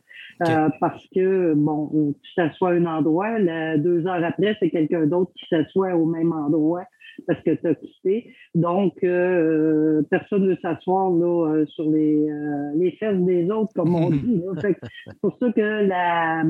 Euh, 0.47 0.69
parce 0.79 1.05
que, 1.13 1.53
bon, 1.53 2.13
tu 2.23 2.35
t'assois 2.35 2.71
à 2.71 2.73
un 2.73 2.85
endroit, 2.87 3.39
deux 3.77 4.07
heures 4.07 4.23
après, 4.23 4.57
c'est 4.59 4.71
quelqu'un 4.71 5.05
d'autre 5.05 5.31
qui 5.35 5.45
s'assoit 5.49 5.95
au 5.95 6.07
même 6.07 6.33
endroit 6.33 6.85
parce 7.27 7.41
que 7.41 7.51
tu 7.51 7.67
as 7.67 7.75
quitté. 7.75 8.33
Donc, 8.53 9.03
euh, 9.03 10.01
personne 10.09 10.43
ne 10.43 10.49
veut 10.49 10.57
s'asseoir 10.61 11.11
là, 11.11 11.47
euh, 11.47 11.65
sur 11.67 11.89
les, 11.89 12.27
les 12.75 12.91
fesses 12.91 13.19
des 13.19 13.49
autres, 13.51 13.73
comme 13.73 13.95
on 13.95 14.09
dit. 14.11 14.41
C'est 14.61 15.19
pour 15.21 15.37
ça 15.37 15.51
que 15.51 15.87
la, 15.87 16.43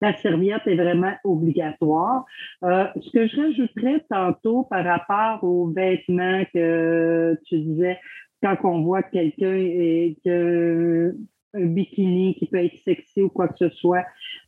la 0.00 0.16
serviette 0.16 0.66
est 0.66 0.76
vraiment 0.76 1.12
obligatoire. 1.24 2.24
ce 2.62 3.10
que 3.10 3.26
je 3.26 3.40
rajouterais 3.40 4.04
tantôt 4.08 4.64
par 4.64 4.84
rapport 4.84 5.44
aux 5.44 5.66
vêtements 5.66 6.44
que 6.52 7.38
tu 7.46 7.58
disais, 7.58 7.98
quand 8.42 8.56
on 8.64 8.82
voit 8.82 9.02
quelqu'un 9.02 9.54
et 9.54 10.16
que 10.24 11.14
un 11.54 11.66
bikini 11.66 12.34
qui 12.34 12.46
peut 12.46 12.64
être 12.64 12.76
sexy 12.84 13.22
ou 13.22 13.28
quoi 13.28 13.48
que 13.48 13.56
ce 13.58 13.68
soit. 13.70 14.04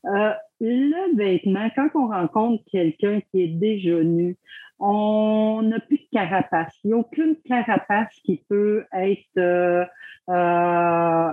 Euh, 0.06 0.32
le 0.60 1.16
vêtement, 1.16 1.68
quand 1.74 1.88
on 1.94 2.08
rencontre 2.08 2.62
quelqu'un 2.70 3.20
qui 3.30 3.42
est 3.42 3.48
déjà 3.48 4.02
nu, 4.02 4.36
on 4.78 5.60
n'a 5.62 5.78
plus 5.80 5.98
de 5.98 6.08
carapace. 6.10 6.74
Il 6.84 6.88
n'y 6.88 6.94
a 6.94 6.96
aucune 6.96 7.36
carapace 7.44 8.14
qui 8.24 8.42
peut 8.48 8.84
être 8.92 9.88
euh, 10.30 11.30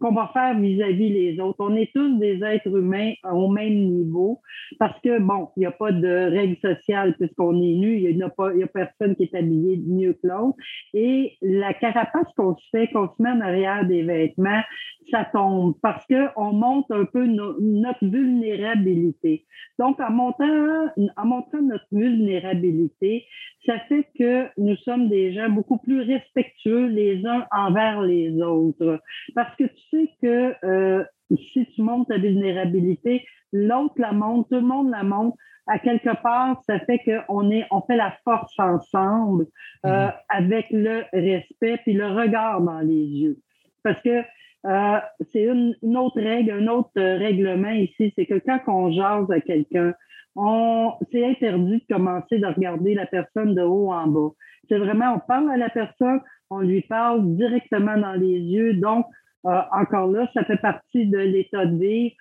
qu'on 0.00 0.12
va 0.12 0.30
faire 0.34 0.58
vis-à-vis 0.58 1.08
les 1.08 1.40
autres. 1.40 1.56
On 1.60 1.74
est 1.76 1.90
tous 1.94 2.18
des 2.18 2.42
êtres 2.44 2.76
humains 2.76 3.14
au 3.32 3.48
même 3.48 3.74
niveau 3.74 4.40
parce 4.78 5.00
que, 5.00 5.18
bon, 5.18 5.48
il 5.56 5.60
n'y 5.60 5.66
a 5.66 5.70
pas 5.70 5.92
de 5.92 6.30
règles 6.30 6.58
sociales 6.60 7.14
puisqu'on 7.16 7.54
est 7.54 7.74
nu, 7.74 7.98
il 7.98 8.16
n'y 8.16 8.22
a, 8.22 8.66
personne 8.66 9.16
qui 9.16 9.24
est 9.24 9.34
habillé 9.34 9.80
mieux 9.86 10.12
que 10.12 10.28
l'autre. 10.28 10.58
Et 10.92 11.32
la 11.40 11.72
carapace 11.72 12.26
qu'on 12.36 12.54
se 12.54 12.64
fait, 12.70 12.88
qu'on 12.88 13.08
se 13.08 13.22
met 13.22 13.30
en 13.30 13.40
arrière 13.40 13.86
des 13.86 14.02
vêtements, 14.02 14.62
ça 15.10 15.26
tombe 15.32 15.74
parce 15.82 16.04
qu'on 16.06 16.52
monte 16.52 16.90
un 16.90 17.04
peu 17.04 17.26
notre 17.26 18.04
vulnérabilité. 18.04 19.44
Donc, 19.78 20.00
en 20.00 20.10
montant, 20.10 20.88
en 21.16 21.26
montrant 21.26 21.62
notre 21.62 21.86
vulnérabilité, 21.92 23.24
ça 23.66 23.78
fait 23.88 24.06
que 24.18 24.46
nous 24.58 24.76
sommes 24.76 25.08
des 25.08 25.32
gens 25.32 25.48
beaucoup 25.48 25.78
plus 25.78 26.02
respectueux 26.02 26.86
les 26.86 27.24
uns 27.26 27.46
envers 27.50 28.02
les 28.02 28.33
autres. 28.42 29.00
Parce 29.34 29.54
que 29.56 29.64
tu 29.64 29.82
sais 29.90 30.10
que 30.22 30.54
euh, 30.64 31.04
si 31.52 31.66
tu 31.74 31.82
montes 31.82 32.08
ta 32.08 32.18
vulnérabilité, 32.18 33.24
l'autre 33.52 33.94
la 33.98 34.12
monte, 34.12 34.48
tout 34.48 34.56
le 34.56 34.62
monde 34.62 34.90
la 34.90 35.02
monte. 35.02 35.34
À 35.66 35.78
quelque 35.78 36.14
part, 36.22 36.60
ça 36.66 36.78
fait 36.80 36.98
qu'on 36.98 37.50
est, 37.50 37.66
on 37.70 37.80
fait 37.80 37.96
la 37.96 38.14
force 38.22 38.52
ensemble 38.58 39.46
euh, 39.86 40.06
mhm. 40.06 40.12
avec 40.28 40.66
le 40.70 41.04
respect 41.14 41.78
puis 41.84 41.94
le 41.94 42.08
regard 42.08 42.60
dans 42.60 42.80
les 42.80 43.06
yeux. 43.06 43.38
Parce 43.82 44.00
que 44.02 44.22
euh, 44.66 44.98
c'est 45.32 45.44
une, 45.44 45.74
une, 45.82 45.96
autre 45.96 46.20
règle, 46.20 46.50
un 46.50 46.66
autre 46.68 46.90
règlement 46.94 47.70
ici, 47.70 48.12
c'est 48.14 48.26
que 48.26 48.38
quand 48.38 48.60
on 48.66 48.92
jase 48.92 49.30
à 49.30 49.40
quelqu'un, 49.40 49.94
on, 50.36 50.92
c'est 51.12 51.24
interdit 51.24 51.82
de 51.88 51.94
commencer 51.94 52.38
de 52.38 52.46
regarder 52.46 52.94
la 52.94 53.06
personne 53.06 53.54
de 53.54 53.62
haut 53.62 53.92
en 53.92 54.06
bas. 54.06 54.30
C'est 54.68 54.78
vraiment, 54.78 55.14
on 55.14 55.20
parle 55.20 55.50
à 55.50 55.56
la 55.56 55.68
personne, 55.68 56.20
on 56.50 56.60
lui 56.60 56.82
parle 56.82 57.36
directement 57.36 57.96
dans 57.96 58.14
les 58.14 58.38
yeux. 58.38 58.74
Donc, 58.74 59.06
euh, 59.46 59.60
encore 59.72 60.06
là, 60.08 60.28
ça 60.34 60.44
fait 60.44 60.56
partie 60.56 61.06
de 61.06 61.18
l'état 61.18 61.66
de 61.66 61.76
vie. 61.76 62.12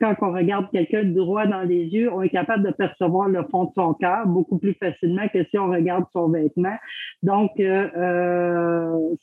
Quand 0.00 0.14
on 0.22 0.32
regarde 0.32 0.70
quelqu'un 0.70 1.04
droit 1.04 1.46
dans 1.46 1.62
les 1.62 1.84
yeux, 1.84 2.10
on 2.12 2.22
est 2.22 2.30
capable 2.30 2.66
de 2.66 2.72
percevoir 2.72 3.28
le 3.28 3.44
fond 3.50 3.64
de 3.64 3.72
son 3.74 3.92
cœur 3.94 4.26
beaucoup 4.26 4.58
plus 4.58 4.72
facilement 4.74 5.28
que 5.28 5.44
si 5.44 5.58
on 5.58 5.68
regarde 5.68 6.04
son 6.12 6.30
vêtement. 6.30 6.76
Donc, 7.22 7.50
euh, 7.60 7.88
euh 7.96 9.14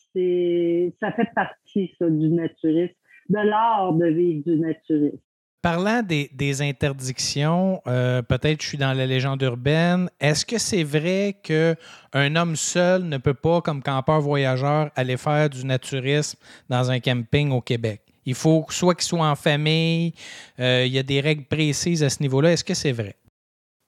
ça 0.99 1.11
fait 1.13 1.29
partie 1.33 1.95
du 1.99 2.29
naturisme, 2.29 2.93
de 3.29 3.39
l'art 3.39 3.93
de 3.93 4.05
vivre 4.05 4.43
du 4.45 4.59
naturisme. 4.59 5.26
Parlant 5.69 6.01
des, 6.01 6.61
interdictions, 6.61 7.81
euh, 7.87 8.21
peut-être 8.21 8.61
je 8.61 8.69
suis 8.69 8.77
dans 8.77 8.93
la 8.93 9.05
légende 9.05 9.41
urbaine. 9.41 10.09
Est-ce 10.17 10.45
que 10.45 10.57
c'est 10.57 10.85
vrai 10.85 11.35
qu'un 11.43 12.35
homme 12.37 12.55
seul 12.55 13.03
ne 13.03 13.17
peut 13.17 13.33
pas, 13.33 13.59
comme 13.59 13.83
campeur 13.83 14.21
voyageur, 14.21 14.91
aller 14.95 15.17
faire 15.17 15.49
du 15.49 15.65
naturisme 15.65 16.39
dans 16.69 16.89
un 16.89 17.01
camping 17.01 17.51
au 17.51 17.59
Québec? 17.59 17.99
Il 18.25 18.33
faut 18.33 18.63
soit 18.69 18.95
qu'il 18.95 19.03
soit 19.03 19.29
en 19.29 19.35
famille, 19.35 20.13
euh, 20.57 20.85
il 20.85 20.93
y 20.93 20.99
a 20.99 21.03
des 21.03 21.19
règles 21.19 21.43
précises 21.43 22.01
à 22.01 22.07
ce 22.07 22.23
niveau-là. 22.23 22.53
Est-ce 22.53 22.63
que 22.63 22.73
c'est 22.73 22.93
vrai? 22.93 23.15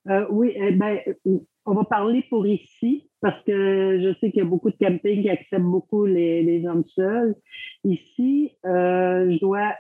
Euh, 0.10 0.26
oui, 0.30 0.52
eh 0.58 0.72
ben, 0.72 0.98
on 1.66 1.76
va 1.76 1.86
parler 1.86 2.26
pour 2.30 2.46
ici, 2.46 3.10
parce 3.22 3.42
que 3.46 4.02
je 4.04 4.20
sais 4.20 4.32
qu'il 4.32 4.40
y 4.40 4.46
a 4.46 4.50
beaucoup 4.50 4.70
de 4.70 4.76
campings 4.76 5.22
qui 5.22 5.30
acceptent 5.30 5.64
beaucoup 5.64 6.06
les, 6.06 6.62
hommes 6.68 6.84
seuls. 6.94 7.36
Ici, 7.86 8.52
je 8.66 9.40
dois 9.40 9.72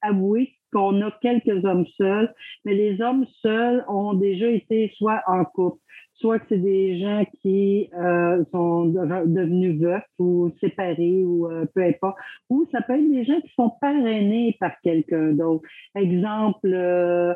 avouer 0.00 0.53
qu'on 0.74 1.00
a 1.02 1.10
quelques 1.22 1.64
hommes 1.64 1.86
seuls, 1.96 2.34
mais 2.64 2.74
les 2.74 3.00
hommes 3.00 3.26
seuls 3.40 3.84
ont 3.88 4.14
déjà 4.14 4.48
été 4.48 4.92
soit 4.96 5.22
en 5.28 5.44
couple, 5.44 5.78
soit 6.14 6.40
que 6.40 6.46
c'est 6.48 6.58
des 6.58 6.98
gens 7.00 7.24
qui 7.40 7.88
euh, 7.96 8.44
sont 8.50 8.86
devenus 8.86 9.80
veufs 9.80 10.02
ou 10.18 10.50
séparés 10.60 11.22
ou 11.24 11.48
euh, 11.48 11.64
peu 11.74 11.84
importe, 11.84 12.16
ou 12.50 12.66
ça 12.72 12.82
peut 12.82 12.94
être 12.94 13.10
des 13.10 13.24
gens 13.24 13.40
qui 13.40 13.52
sont 13.54 13.70
parrainés 13.80 14.56
par 14.58 14.72
quelqu'un 14.82 15.32
d'autre. 15.32 15.64
Exemple, 15.94 16.66
euh, 16.66 17.34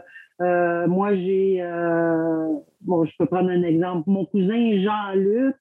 moi 0.89 1.15
j'ai, 1.15 1.63
bon, 2.81 3.05
je 3.05 3.13
peux 3.19 3.27
prendre 3.27 3.51
un 3.51 3.63
exemple, 3.63 4.11
mon 4.11 4.25
cousin 4.25 4.83
Jean-Luc, 4.83 5.55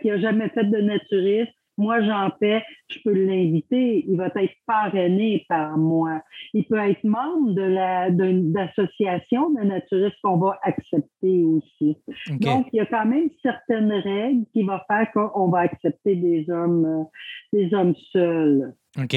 qui 0.00 0.10
a 0.10 0.18
jamais 0.18 0.48
fait 0.50 0.64
de 0.64 0.78
naturisme, 0.78 1.52
moi, 1.78 2.02
j'en 2.02 2.30
fais, 2.38 2.62
je 2.88 2.98
peux 3.04 3.12
l'inviter. 3.12 4.04
Il 4.08 4.16
va 4.16 4.28
être 4.34 4.54
parrainé 4.66 5.44
par 5.48 5.76
moi. 5.76 6.22
Il 6.54 6.64
peut 6.64 6.78
être 6.78 7.04
membre 7.04 7.52
de 7.52 7.62
la 7.62 8.10
d'association 8.10 9.50
de 9.50 9.62
naturistes 9.62 10.16
qu'on 10.22 10.38
va 10.38 10.58
accepter 10.62 11.44
aussi. 11.44 11.96
Donc, 12.40 12.66
il 12.72 12.76
y 12.76 12.80
a 12.80 12.86
quand 12.86 13.06
même 13.06 13.28
certaines 13.42 13.92
règles 13.92 14.44
qui 14.52 14.62
vont 14.62 14.78
faire 14.88 15.10
qu'on 15.12 15.48
va 15.48 15.60
accepter 15.60 16.16
des 16.16 16.48
hommes, 16.50 16.84
euh, 16.84 17.04
des 17.52 17.74
hommes 17.74 17.94
seuls. 18.12 18.74
OK. 18.98 19.14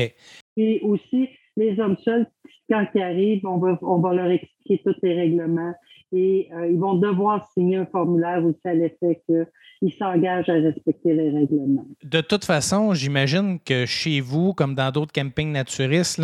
Et 0.58 0.82
aussi, 0.84 1.30
les 1.56 1.80
hommes 1.80 1.98
seuls, 2.04 2.28
quand 2.70 2.86
ils 2.94 3.02
arrivent, 3.02 3.46
on 3.46 3.58
va, 3.58 3.78
on 3.82 4.00
va 4.00 4.14
leur 4.14 4.30
expliquer 4.32 4.82
tous 4.84 4.96
les 5.02 5.14
règlements 5.14 5.74
et 6.12 6.50
euh, 6.54 6.68
ils 6.68 6.80
vont 6.80 6.96
devoir 6.96 7.48
signer 7.54 7.78
un 7.78 7.86
formulaire 7.86 8.44
aussi 8.44 8.68
à 8.68 8.74
l'effet 8.74 9.22
qu'ils 9.26 9.94
s'engagent 9.94 10.50
à 10.50 10.54
respecter 10.54 11.14
les 11.14 11.30
règlements. 11.30 11.86
De 12.04 12.22
toute 12.22 12.46
façon, 12.46 12.94
j'imagine 12.94 13.60
que 13.60 13.86
chez 13.86 14.20
vous, 14.20 14.54
comme 14.54 14.76
dans 14.76 14.92
d'autres 14.92 15.12
campings 15.12 15.52
naturistes, 15.52 16.22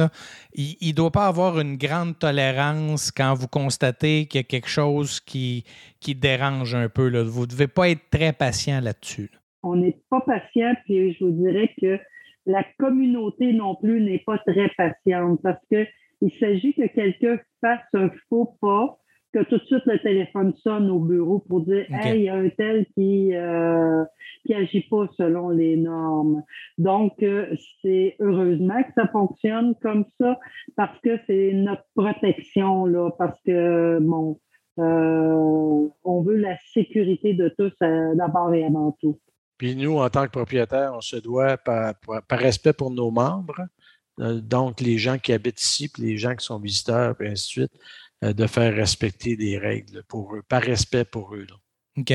il 0.54 0.76
ne 0.82 0.94
doit 0.94 1.12
pas 1.12 1.28
avoir 1.28 1.60
une 1.60 1.78
grande 1.78 2.18
tolérance 2.18 3.12
quand 3.12 3.34
vous 3.36 3.48
constatez 3.48 4.26
qu'il 4.26 4.40
y 4.40 4.44
a 4.44 4.48
quelque 4.48 4.70
chose 4.70 5.20
qui, 5.20 5.64
qui 6.00 6.16
dérange 6.16 6.74
un 6.74 6.90
peu. 6.90 7.10
Là. 7.10 7.24
Vous 7.24 7.42
ne 7.42 7.48
devez 7.48 7.68
pas 7.68 7.90
être 7.90 8.10
très 8.10 8.34
patient 8.34 8.82
là-dessus. 8.82 9.30
On 9.62 9.76
n'est 9.76 9.98
pas 10.10 10.22
patient, 10.22 10.74
puis 10.86 11.14
je 11.14 11.26
vous 11.26 11.32
dirais 11.32 11.72
que 11.80 12.00
la 12.46 12.64
communauté 12.78 13.54
non 13.54 13.76
plus 13.76 14.02
n'est 14.02 14.24
pas 14.26 14.38
très 14.40 14.70
patiente 14.78 15.42
parce 15.42 15.60
qu'il 15.68 16.32
s'agit 16.32 16.74
que 16.74 16.88
quelqu'un 16.88 17.40
fasse 17.62 17.88
un 17.94 18.10
faux 18.30 18.58
pas 18.62 19.00
que 19.36 19.44
tout 19.44 19.58
de 19.58 19.66
suite 19.66 19.86
le 19.86 20.00
téléphone 20.00 20.54
sonne 20.64 20.90
au 20.90 21.00
bureau 21.00 21.40
pour 21.40 21.62
dire 21.62 21.86
Hey, 21.90 22.20
il 22.20 22.24
y 22.24 22.30
a 22.30 22.36
un 22.36 22.50
tel 22.50 22.86
qui 22.96 23.36
euh, 23.36 24.06
qui 24.46 24.54
agit 24.54 24.88
pas 24.90 25.08
selon 25.18 25.50
les 25.50 25.76
normes. 25.76 26.44
Donc, 26.78 27.22
euh, 27.22 27.54
c'est 27.82 28.16
heureusement 28.20 28.82
que 28.84 28.94
ça 28.96 29.08
fonctionne 29.10 29.76
comme 29.82 30.06
ça 30.20 30.40
parce 30.78 30.98
que 31.02 31.20
c'est 31.28 31.52
notre 31.54 31.84
protection, 31.96 32.86
là, 32.86 33.10
parce 33.18 33.38
que 33.46 34.00
bon, 34.00 34.40
euh, 34.80 35.90
on 36.04 36.22
veut 36.22 36.38
la 36.38 36.58
sécurité 36.74 37.34
de 37.34 37.54
tous 37.58 37.74
d'abord 37.80 38.54
et 38.54 38.66
avant 38.66 38.96
tout. 39.02 39.20
Puis 39.58 39.76
nous, 39.76 39.98
en 39.98 40.10
tant 40.10 40.26
que 40.26 40.32
propriétaire, 40.32 40.94
on 40.96 41.02
se 41.02 41.18
doit, 41.18 41.58
par, 41.58 41.94
par 42.28 42.40
respect 42.40 42.74
pour 42.74 42.92
nos 42.92 43.10
membres, 43.10 43.68
donc 44.18 44.82
les 44.82 44.98
gens 44.98 45.18
qui 45.18 45.32
habitent 45.34 45.62
ici, 45.62 45.88
puis 45.90 46.04
les 46.04 46.18
gens 46.18 46.36
qui 46.36 46.46
sont 46.46 46.60
visiteurs, 46.60 47.16
et 47.22 47.28
ainsi 47.28 47.60
de 47.60 47.68
suite, 47.68 47.72
euh, 47.74 47.80
de 48.22 48.48
faire 48.48 48.74
respecter 48.74 49.36
des 49.36 49.58
règles 49.58 50.04
pour 50.08 50.36
eux, 50.36 50.42
par 50.48 50.62
respect 50.62 51.06
pour 51.06 51.36
eux. 51.36 51.48
OK. 51.98 52.14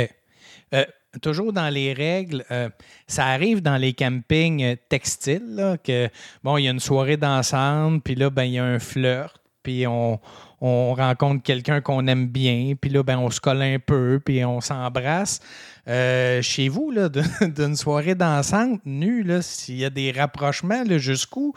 Euh, 0.75 0.85
toujours 1.23 1.53
dans 1.53 1.69
les 1.69 1.93
règles, 1.93 2.45
euh, 2.51 2.69
ça 3.07 3.27
arrive 3.27 3.63
dans 3.63 3.77
les 3.77 3.93
campings 3.93 4.77
textiles, 4.89 5.79
que, 5.83 6.09
bon, 6.45 6.57
il 6.57 6.65
y 6.65 6.69
a 6.69 6.71
une 6.71 6.81
soirée 6.81 7.17
d'ensemble, 7.17 8.01
puis 8.01 8.15
là, 8.15 8.31
ben, 8.31 8.45
il 8.45 8.53
y 8.53 8.59
a 8.59 8.65
un 8.65 8.79
flirt, 8.79 9.41
puis 9.63 9.87
on, 9.87 10.21
rencontre 10.61 11.43
quelqu'un 11.43 11.81
qu'on 11.81 12.07
aime 12.07 12.27
bien, 12.27 12.75
puis 12.81 12.91
là, 12.91 13.03
ben, 13.03 13.19
on 13.19 13.31
se 13.31 13.41
colle 13.41 13.63
un 13.63 13.79
peu, 13.79 14.21
puis 14.25 14.45
on 14.45 14.61
s'embrasse. 14.61 15.41
chez 15.87 16.69
vous, 16.69 16.93
d'une 17.57 17.77
soirée 17.77 18.15
d'ensemble 18.15 18.79
nue, 18.85 19.27
s'il 19.41 19.77
y 19.77 19.85
a 19.85 19.91
des 19.91 20.13
rapprochements, 20.13 20.85
jusqu'où 20.99 21.55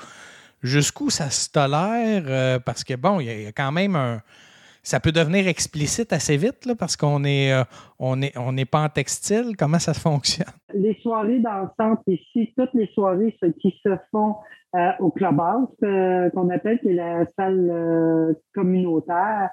jusqu'où 0.63 1.10
ça 1.10 1.30
se 1.30 1.52
tolère, 1.52 2.23
euh, 2.28 2.60
parce 2.60 2.84
que 2.84 2.95
bon, 2.95 3.19
il 3.19 3.26
y, 3.26 3.45
a 3.45 3.52
quand 3.52 3.71
même 3.71 3.95
un. 3.95 4.21
Ça 4.86 4.99
peut 4.99 5.13
devenir 5.13 5.47
explicite 5.47 6.12
assez 6.12 6.36
vite, 6.36 6.65
là, 6.65 6.76
parce 6.76 6.97
qu'on 6.97 7.23
est, 7.23 7.54
euh, 7.54 7.63
on 7.99 8.21
est, 8.21 8.38
on 8.38 8.52
n'est 8.52 8.65
pas 8.65 8.84
en 8.84 8.89
textile. 8.89 9.56
Comment 9.58 9.80
ça 9.80 9.93
fonctionne? 9.93 10.47
Les 10.73 10.97
soirées 11.02 11.39
d'ensemble 11.39 11.99
ici, 12.08 12.54
toutes 12.58 12.73
les 12.73 12.88
soirées 12.93 13.34
qui 13.62 13.73
se 13.82 13.95
font 14.12 14.36
euh, 14.76 14.89
au 14.99 15.10
clubhouse, 15.10 15.69
qu'on 15.80 16.49
appelle, 16.49 16.80
qui 16.82 16.89
est 16.89 16.95
la 16.95 17.26
salle 17.38 18.36
communautaire, 18.54 19.52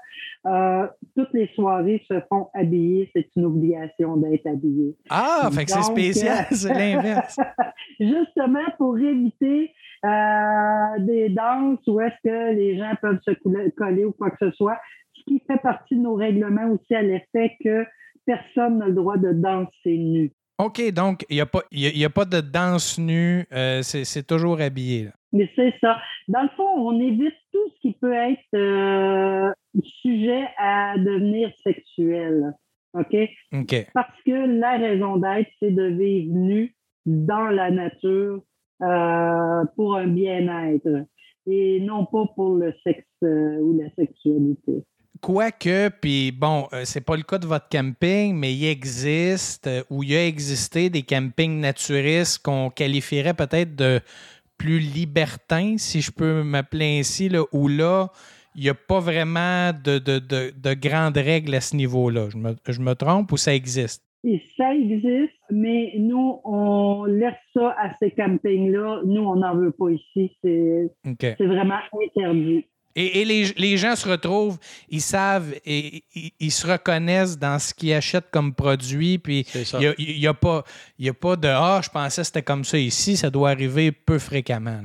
toutes 1.15 1.33
les 1.33 1.49
soirées 1.55 2.03
se 2.09 2.21
font 2.29 2.49
habillées. 2.53 3.09
C'est 3.15 3.29
une 3.37 3.45
obligation 3.45 4.17
d'être 4.17 4.49
habillé. 4.49 4.97
Ah, 5.11 5.49
fait 5.53 5.65
que 5.65 5.71
c'est 5.71 5.83
spécial, 5.83 6.47
c'est 6.51 6.75
l'inverse. 6.75 7.39
Justement, 8.01 8.67
pour 8.79 8.99
éviter 8.99 9.71
des 10.03 11.29
danses 11.31 11.87
où 11.87 12.01
est-ce 12.01 12.17
que 12.25 12.55
les 12.55 12.79
gens 12.79 12.93
peuvent 13.01 13.21
se 13.23 13.33
coller 13.77 14.05
ou 14.05 14.13
quoi 14.13 14.31
que 14.31 14.37
ce 14.41 14.51
soit, 14.53 14.79
ce 15.15 15.23
qui 15.25 15.43
fait 15.47 15.61
partie 15.63 15.97
de 15.97 16.03
nos 16.03 16.15
règlements 16.15 16.71
aussi 16.71 16.95
à 16.95 17.03
l'effet 17.03 17.57
que 17.63 17.85
personne 18.25 18.79
n'a 18.79 18.87
le 18.87 18.95
droit 18.95 19.17
de 19.17 19.33
danser 19.33 19.99
nu. 19.99 20.33
OK, 20.59 20.93
donc 20.93 21.25
il 21.31 21.37
n'y 21.37 21.41
a, 21.41 21.47
pas, 21.47 21.61
a 21.61 22.11
pas 22.11 22.25
de 22.27 22.41
danse 22.41 22.99
nue, 22.99 23.47
euh, 23.53 23.81
c'est 23.83 24.27
toujours 24.27 24.61
habillé. 24.61 25.09
Mais 25.33 25.49
c'est 25.57 25.73
ça. 25.81 25.99
Dans 26.29 26.43
le 26.43 26.49
fond, 26.51 26.69
on 26.77 27.01
évite 27.01 27.35
tout 27.53 27.71
ce 27.75 27.81
qui 27.81 27.93
peut 27.95 28.13
être 28.13 28.55
euh, 28.55 29.51
sujet 30.03 30.47
à 30.59 30.99
devenir 30.99 31.51
sexuel. 31.63 32.53
OK? 32.93 33.17
OK. 33.55 33.87
Parce 33.95 34.23
que 34.27 34.33
la 34.33 34.77
raison 34.77 35.17
d'être, 35.17 35.49
c'est 35.61 35.71
de 35.71 35.85
vivre 35.85 36.35
nu 36.35 36.75
dans 37.07 37.49
la 37.49 37.71
nature 37.71 38.43
euh, 38.83 39.65
pour 39.77 39.97
un 39.97 40.07
bien-être 40.07 41.07
et 41.47 41.81
non 41.81 42.07
pas 42.07 42.25
pour 42.35 42.57
le 42.57 42.73
sexe 42.85 43.07
euh, 43.23 43.59
ou 43.61 43.79
la 43.79 43.91
sexualité. 43.95 44.85
Quoique, 45.21 45.91
puis 46.01 46.33
bon, 46.33 46.67
euh, 46.73 46.83
c'est 46.85 47.03
pas 47.03 47.17
le 47.17 47.23
cas 47.23 47.39
de 47.39 47.47
votre 47.47 47.69
camping, 47.69 48.35
mais 48.35 48.55
il 48.55 48.65
existe 48.67 49.69
ou 49.91 50.03
il 50.03 50.15
a 50.15 50.27
existé 50.27 50.89
des 50.89 51.03
campings 51.03 51.61
naturistes 51.61 52.43
qu'on 52.43 52.71
qualifierait 52.71 53.35
peut-être 53.35 53.77
de 53.77 54.01
plus 54.57 54.79
libertins, 54.79 55.77
si 55.77 56.01
je 56.01 56.11
peux 56.11 56.43
m'appeler 56.43 57.01
ainsi, 57.01 57.29
là, 57.29 57.45
où 57.53 57.69
là, 57.69 58.09
il 58.55 58.63
n'y 58.63 58.69
a 58.69 58.75
pas 58.75 59.01
vraiment 59.01 59.73
de, 59.73 59.99
de, 59.99 60.19
de, 60.19 60.75
grandes 60.75 61.17
règles 61.17 61.55
à 61.55 61.61
ce 61.61 61.77
niveau-là. 61.77 62.29
Je 62.31 62.37
me, 62.37 62.55
je 62.67 62.81
me 62.81 62.95
trompe 62.95 63.33
ou 63.33 63.37
ça 63.37 63.55
existe? 63.55 64.03
Et 64.23 64.43
ça 64.57 64.75
existe, 64.75 65.33
mais 65.51 65.95
nous, 65.97 66.41
on 66.45 67.05
laisse 67.05 67.35
ça 67.55 67.75
à 67.79 67.95
ces 67.99 68.11
campings-là. 68.11 69.01
Nous, 69.05 69.23
on 69.23 69.37
n'en 69.37 69.55
veut 69.57 69.73
pas 69.73 69.91
ici. 69.91 70.31
C'est 70.43 71.47
vraiment 71.47 71.79
interdit. 72.03 72.67
Et, 72.97 73.25
les, 73.25 73.77
gens 73.77 73.95
se 73.95 74.09
retrouvent, 74.09 74.59
ils 74.89 75.01
savent 75.01 75.55
et 75.65 76.03
ils, 76.41 76.51
se 76.51 76.67
reconnaissent 76.67 77.39
dans 77.39 77.59
ce 77.61 77.73
qu'ils 77.73 77.95
achètent 77.95 78.31
comme 78.33 78.53
produit. 78.53 79.19
Puis 79.19 79.47
il 79.55 80.19
n'y 80.19 80.27
a, 80.27 80.35
pas, 80.35 80.65
a 81.01 81.13
pas 81.13 81.37
de 81.37 81.49
Ah, 81.49 81.81
je 81.83 81.89
pensais 81.89 82.23
que 82.23 82.27
c'était 82.27 82.43
comme 82.43 82.65
ça 82.65 82.79
ici. 82.79 83.17
Ça 83.17 83.31
doit 83.31 83.51
arriver 83.51 83.93
peu 83.93 84.19
fréquemment. 84.19 84.81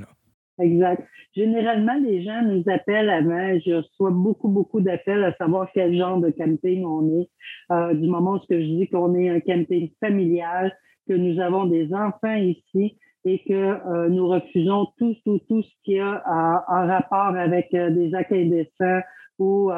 Exact. 0.59 1.05
Généralement, 1.35 1.95
les 1.95 2.23
gens 2.23 2.41
nous 2.41 2.63
appellent 2.67 3.09
avant. 3.09 3.59
Je 3.65 3.75
reçois 3.75 4.11
beaucoup, 4.11 4.47
beaucoup 4.47 4.79
d'appels 4.79 5.23
à 5.23 5.33
savoir 5.35 5.69
quel 5.73 5.97
genre 5.97 6.19
de 6.19 6.29
camping 6.29 6.85
on 6.85 7.19
est. 7.19 7.29
Euh, 7.71 7.93
du 7.93 8.07
moment 8.07 8.35
où 8.35 8.39
je 8.49 8.55
dis 8.55 8.87
qu'on 8.87 9.13
est 9.15 9.29
un 9.29 9.41
camping 9.41 9.91
familial, 9.99 10.73
que 11.07 11.13
nous 11.13 11.39
avons 11.41 11.65
des 11.65 11.93
enfants 11.93 12.35
ici 12.35 12.97
et 13.25 13.39
que 13.39 13.53
euh, 13.53 14.07
nous 14.07 14.27
refusons 14.27 14.87
tout, 14.97 15.15
tout, 15.25 15.39
tout 15.49 15.61
ce 15.61 15.71
qui 15.83 15.99
a 15.99 16.23
en 16.67 16.87
rapport 16.87 17.35
avec 17.35 17.73
euh, 17.73 17.89
des 17.89 18.15
accueils 18.15 18.49
décents 18.49 19.01
ou 19.37 19.69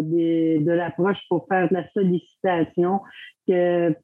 des, 0.00 0.58
de 0.58 0.72
l'approche 0.72 1.18
pour 1.28 1.46
faire 1.46 1.68
de 1.68 1.74
la 1.74 1.88
sollicitation, 1.90 3.00
que 3.46 3.94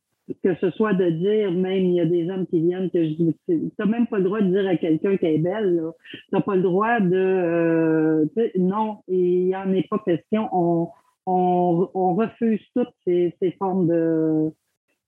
que 0.42 0.54
ce 0.60 0.70
soit 0.72 0.94
de 0.94 1.10
dire, 1.10 1.52
même 1.52 1.84
il 1.84 1.94
y 1.94 2.00
a 2.00 2.04
des 2.04 2.28
hommes 2.30 2.46
qui 2.46 2.60
viennent 2.60 2.90
que 2.90 3.02
je 3.02 3.14
dis, 3.14 3.36
t'as 3.76 3.86
même 3.86 4.06
pas 4.06 4.18
le 4.18 4.24
droit 4.24 4.40
de 4.40 4.50
dire 4.50 4.68
à 4.68 4.76
quelqu'un 4.76 5.16
qu'elle 5.16 5.34
est 5.34 5.38
belle, 5.38 5.82
Tu 6.10 6.18
n'as 6.32 6.40
pas 6.40 6.56
le 6.56 6.62
droit 6.62 7.00
de, 7.00 7.14
euh, 7.14 8.26
non, 8.58 9.02
il 9.08 9.46
n'y 9.46 9.56
en 9.56 9.72
est 9.72 9.88
pas 9.88 9.98
question. 10.04 10.48
On, 10.52 10.88
on, 11.26 12.14
refuse 12.14 12.60
toutes 12.74 12.94
ces, 13.06 13.34
ces 13.40 13.52
formes 13.52 13.86
de, 13.86 14.52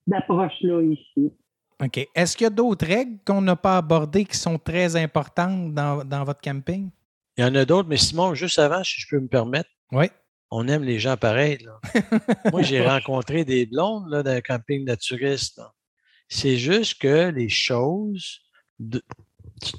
d'approche-là 0.07 0.83
ici. 0.83 1.33
OK. 1.83 2.09
Est-ce 2.15 2.37
qu'il 2.37 2.45
y 2.45 2.47
a 2.47 2.51
d'autres 2.51 2.87
règles 2.87 3.19
qu'on 3.27 3.41
n'a 3.41 3.57
pas 3.57 3.79
abordées 3.79 4.25
qui 4.25 4.37
sont 4.37 4.59
très 4.59 4.97
importantes 4.97 5.73
dans, 5.73 6.05
dans 6.05 6.25
votre 6.25 6.41
camping? 6.41 6.91
Il 7.39 7.45
y 7.45 7.45
en 7.45 7.55
a 7.55 7.65
d'autres, 7.65 7.89
mais 7.89 7.97
Simon, 7.97 8.35
juste 8.35 8.59
avant, 8.59 8.85
si 8.85 9.01
je 9.01 9.07
peux 9.09 9.21
me 9.21 9.29
permettre. 9.29 9.71
Oui 9.93 10.07
on 10.51 10.67
aime 10.69 10.83
les 10.83 10.99
gens 10.99 11.17
pareils. 11.17 11.67
Moi, 12.53 12.63
j'ai 12.63 12.87
rencontré 12.87 13.45
des 13.45 13.67
blondes 13.67 14.11
là, 14.11 14.23
dans 14.23 14.31
un 14.31 14.41
camping 14.41 14.85
naturiste. 14.85 15.61
C'est 16.29 16.57
juste 16.57 17.01
que 17.01 17.31
les 17.31 17.49
choses. 17.49 18.41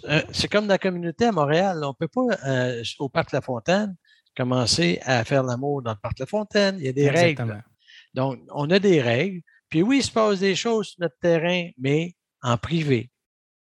Euh, 0.06 0.22
c'est 0.32 0.48
comme 0.48 0.68
dans 0.68 0.74
la 0.74 0.78
communauté 0.78 1.26
à 1.26 1.32
Montréal. 1.32 1.82
On 1.84 1.90
ne 1.90 1.94
peut 1.94 2.08
pas, 2.08 2.38
euh, 2.48 2.84
au 3.00 3.10
Parc 3.10 3.32
La 3.32 3.42
Fontaine, 3.42 3.96
commencer 4.36 5.00
à 5.04 5.24
faire 5.24 5.44
l'amour 5.44 5.82
dans 5.82 5.92
le 5.92 5.98
Parc 6.02 6.20
La 6.20 6.26
Fontaine. 6.26 6.78
Il 6.80 6.86
y 6.86 6.90
a 6.90 6.94
des 6.94 7.10
règles. 7.10 7.64
Donc, 8.14 8.40
on 8.54 8.70
a 8.70 8.80
des 8.80 9.02
règles. 9.02 9.42
Puis 9.70 9.82
oui, 9.82 10.00
il 10.00 10.04
se 10.04 10.12
passe 10.12 10.40
des 10.40 10.56
choses 10.56 10.88
sur 10.88 11.02
notre 11.02 11.18
terrain, 11.20 11.70
mais 11.78 12.16
en 12.42 12.58
privé, 12.58 13.10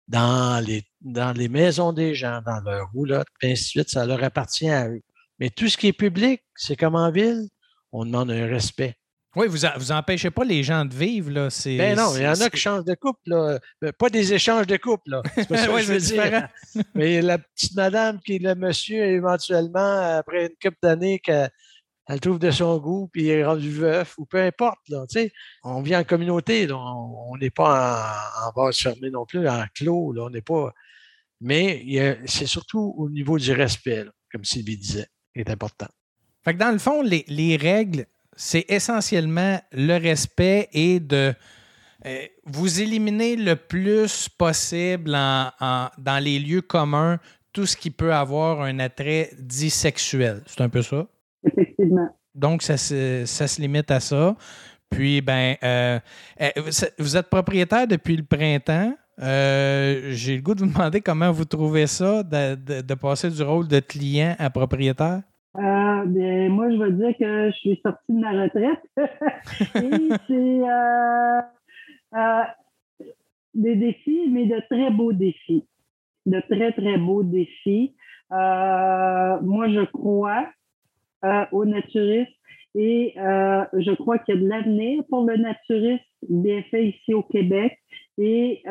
dans 0.08 0.64
les, 0.64 0.84
dans 1.00 1.36
les 1.36 1.48
maisons 1.48 1.92
des 1.92 2.14
gens, 2.14 2.42
dans 2.44 2.60
leur 2.60 2.90
roulotte, 2.92 3.28
et 3.42 3.52
ainsi 3.52 3.64
de 3.64 3.68
suite, 3.68 3.90
ça 3.90 4.04
leur 4.06 4.22
appartient 4.22 4.68
à 4.68 4.88
eux. 4.88 5.02
Mais 5.38 5.50
tout 5.50 5.68
ce 5.68 5.76
qui 5.76 5.88
est 5.88 5.92
public, 5.92 6.42
c'est 6.54 6.76
comme 6.76 6.94
en 6.94 7.10
ville, 7.10 7.48
on 7.92 8.04
demande 8.04 8.30
un 8.30 8.46
respect. 8.46 8.96
Oui, 9.36 9.48
vous 9.48 9.58
vous 9.76 9.92
empêchez 9.92 10.30
pas 10.30 10.44
les 10.44 10.62
gens 10.62 10.86
de 10.86 10.94
vivre. 10.94 11.30
Là. 11.30 11.48
Ben 11.66 11.94
non, 11.94 12.16
il 12.16 12.22
y 12.22 12.26
en 12.26 12.40
a 12.40 12.48
qui 12.48 12.56
changent 12.56 12.86
de 12.86 12.94
couple. 12.94 13.20
Là. 13.26 13.58
Euh, 13.84 13.92
pas 13.98 14.08
des 14.08 14.32
échanges 14.32 14.66
de 14.66 14.78
couple. 14.78 15.10
Là. 15.10 15.22
C'est 15.34 15.46
pas 15.46 15.58
ça 15.58 15.66
que 15.72 15.78
je 15.82 15.92
veux 15.92 15.98
dire. 15.98 16.48
Mais 16.94 17.20
la 17.20 17.36
petite 17.36 17.74
madame 17.74 18.18
qui 18.20 18.36
est 18.36 18.38
le 18.38 18.54
monsieur, 18.54 19.04
éventuellement, 19.04 20.16
après 20.16 20.46
une 20.46 20.56
couple 20.62 20.78
d'années, 20.82 21.18
qu'elle 21.18 21.50
trouve 22.22 22.38
de 22.38 22.50
son 22.50 22.78
goût, 22.78 23.10
puis 23.12 23.24
il 23.24 23.28
est 23.28 23.44
rendu 23.44 23.70
veuf, 23.70 24.16
ou 24.16 24.24
peu 24.24 24.40
importe. 24.40 24.80
Là, 24.88 25.04
on 25.64 25.82
vit 25.82 25.96
en 25.96 26.04
communauté. 26.04 26.66
on 26.72 27.36
n'est 27.38 27.50
pas 27.50 28.32
en, 28.42 28.48
en 28.48 28.52
base 28.52 28.78
fermée 28.78 29.10
non 29.10 29.26
plus, 29.26 29.46
en 29.46 29.66
clos. 29.74 30.12
Là, 30.14 30.24
on 30.24 30.30
n'est 30.30 30.40
pas. 30.40 30.72
Mais 31.42 31.84
c'est 32.24 32.46
surtout 32.46 32.94
au 32.96 33.10
niveau 33.10 33.38
du 33.38 33.52
respect, 33.52 34.06
comme 34.32 34.44
Sylvie 34.44 34.78
disait 34.78 35.08
est 35.40 35.50
important. 35.50 35.88
Fait 36.44 36.54
que 36.54 36.58
dans 36.58 36.70
le 36.70 36.78
fond, 36.78 37.02
les, 37.02 37.56
règles, 37.56 38.06
c'est 38.36 38.64
essentiellement 38.68 39.60
le 39.72 39.98
respect 39.98 40.68
et 40.72 41.00
de 41.00 41.34
euh, 42.04 42.26
vous 42.44 42.80
éliminer 42.80 43.36
le 43.36 43.56
plus 43.56 44.28
possible 44.28 45.10
dans 45.10 46.22
les 46.22 46.38
lieux 46.38 46.62
communs 46.62 47.18
tout 47.56 47.64
ce 47.64 47.74
qui 47.74 47.90
peut 47.90 48.12
avoir 48.12 48.60
un 48.60 48.78
attrait 48.80 49.30
dit 49.38 49.70
sexuel. 49.70 50.42
C'est 50.46 50.60
un 50.60 50.68
peu 50.68 50.82
ça? 50.82 51.06
Effectivement. 51.42 52.14
Donc, 52.34 52.62
ça, 52.62 52.76
se 52.76 53.60
limite 53.62 53.90
à 53.90 53.98
ça. 53.98 54.36
Puis, 54.90 55.22
ben, 55.22 55.56
euh, 55.64 55.98
euh, 56.42 56.50
vous 56.98 57.16
êtes 57.16 57.30
propriétaire 57.30 57.86
depuis 57.86 58.14
le 58.14 58.24
printemps. 58.24 58.94
J'ai 59.18 60.36
le 60.36 60.42
goût 60.42 60.54
de 60.54 60.60
vous 60.60 60.72
demander 60.72 61.00
comment 61.00 61.32
vous 61.32 61.44
trouvez 61.44 61.86
ça 61.86 62.22
de, 62.22 62.94
passer 62.94 63.30
du 63.30 63.42
rôle 63.42 63.68
de 63.68 63.80
client 63.80 64.34
à 64.38 64.50
propriétaire? 64.50 65.22
Euh, 65.58 66.04
bien, 66.04 66.48
moi, 66.50 66.70
je 66.70 66.76
veux 66.76 66.92
dire 66.92 67.16
que 67.18 67.50
je 67.50 67.56
suis 67.56 67.80
sortie 67.82 68.12
de 68.12 68.20
ma 68.20 68.42
retraite. 68.42 68.82
Et 69.76 70.08
c'est 70.26 70.68
euh, 70.68 71.40
euh, 72.14 72.42
des 73.54 73.76
défis, 73.76 74.28
mais 74.30 74.46
de 74.46 74.60
très 74.70 74.90
beaux 74.90 75.12
défis. 75.12 75.64
De 76.26 76.40
très, 76.40 76.72
très 76.72 76.98
beaux 76.98 77.22
défis. 77.22 77.94
moi, 78.30 79.68
je 79.68 79.84
crois 79.86 80.46
au 81.52 81.64
naturisme 81.64 82.30
et 82.74 83.14
je 83.16 83.94
crois 83.94 84.18
qu'il 84.18 84.34
y 84.34 84.38
a 84.38 84.40
de 84.40 84.48
l'avenir 84.48 85.02
pour 85.08 85.24
le 85.24 85.36
naturisme 85.36 86.04
bien 86.28 86.62
fait 86.70 86.88
ici 86.88 87.14
au 87.14 87.22
Québec. 87.22 87.78
Et 88.18 88.62